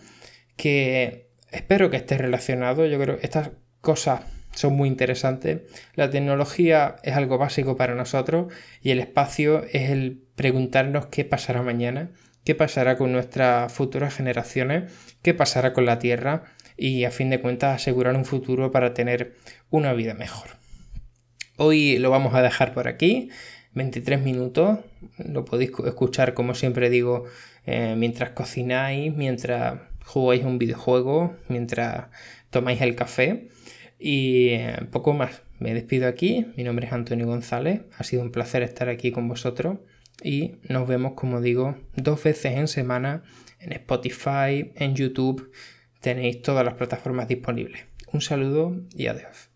que 0.57 1.29
espero 1.51 1.89
que 1.89 1.97
esté 1.97 2.17
relacionado. 2.17 2.85
Yo 2.85 2.99
creo 2.99 3.17
que 3.17 3.25
estas 3.25 3.51
cosas 3.81 4.21
son 4.53 4.73
muy 4.73 4.89
interesantes. 4.89 5.61
La 5.93 6.09
tecnología 6.09 6.95
es 7.03 7.15
algo 7.15 7.37
básico 7.37 7.77
para 7.77 7.95
nosotros 7.95 8.53
y 8.81 8.91
el 8.91 8.99
espacio 8.99 9.63
es 9.71 9.89
el 9.91 10.23
preguntarnos 10.35 11.07
qué 11.07 11.25
pasará 11.25 11.61
mañana, 11.61 12.11
qué 12.43 12.55
pasará 12.55 12.97
con 12.97 13.11
nuestras 13.11 13.71
futuras 13.71 14.15
generaciones, 14.15 14.91
qué 15.21 15.33
pasará 15.33 15.73
con 15.73 15.85
la 15.85 15.99
Tierra 15.99 16.43
y 16.77 17.05
a 17.05 17.11
fin 17.11 17.29
de 17.29 17.39
cuentas 17.39 17.75
asegurar 17.75 18.15
un 18.15 18.25
futuro 18.25 18.71
para 18.71 18.93
tener 18.93 19.33
una 19.69 19.93
vida 19.93 20.13
mejor. 20.13 20.49
Hoy 21.57 21.97
lo 21.99 22.09
vamos 22.09 22.33
a 22.33 22.41
dejar 22.41 22.73
por 22.73 22.87
aquí, 22.89 23.29
23 23.75 24.21
minutos, 24.21 24.79
lo 25.17 25.45
podéis 25.45 25.71
escuchar 25.85 26.33
como 26.33 26.55
siempre 26.55 26.89
digo 26.89 27.25
eh, 27.65 27.95
mientras 27.97 28.31
cocináis, 28.31 29.13
mientras 29.13 29.79
jugáis 30.05 30.43
un 30.43 30.57
videojuego, 30.57 31.35
mientras 31.49 32.07
tomáis 32.49 32.81
el 32.81 32.95
café 32.95 33.49
y 33.99 34.49
eh, 34.49 34.77
poco 34.91 35.13
más. 35.13 35.43
Me 35.59 35.73
despido 35.73 36.07
aquí, 36.07 36.47
mi 36.57 36.63
nombre 36.63 36.87
es 36.87 36.93
Antonio 36.93 37.27
González, 37.27 37.81
ha 37.97 38.03
sido 38.03 38.23
un 38.23 38.31
placer 38.31 38.63
estar 38.63 38.89
aquí 38.89 39.11
con 39.11 39.27
vosotros 39.27 39.77
y 40.23 40.55
nos 40.67 40.87
vemos 40.87 41.13
como 41.13 41.41
digo 41.41 41.75
dos 41.95 42.23
veces 42.23 42.57
en 42.57 42.67
semana 42.67 43.23
en 43.59 43.73
Spotify, 43.73 44.71
en 44.75 44.95
YouTube, 44.95 45.51
tenéis 46.01 46.41
todas 46.41 46.63
las 46.63 46.75
plataformas 46.75 47.27
disponibles. 47.27 47.83
Un 48.11 48.21
saludo 48.21 48.75
y 48.95 49.07
adiós. 49.07 49.54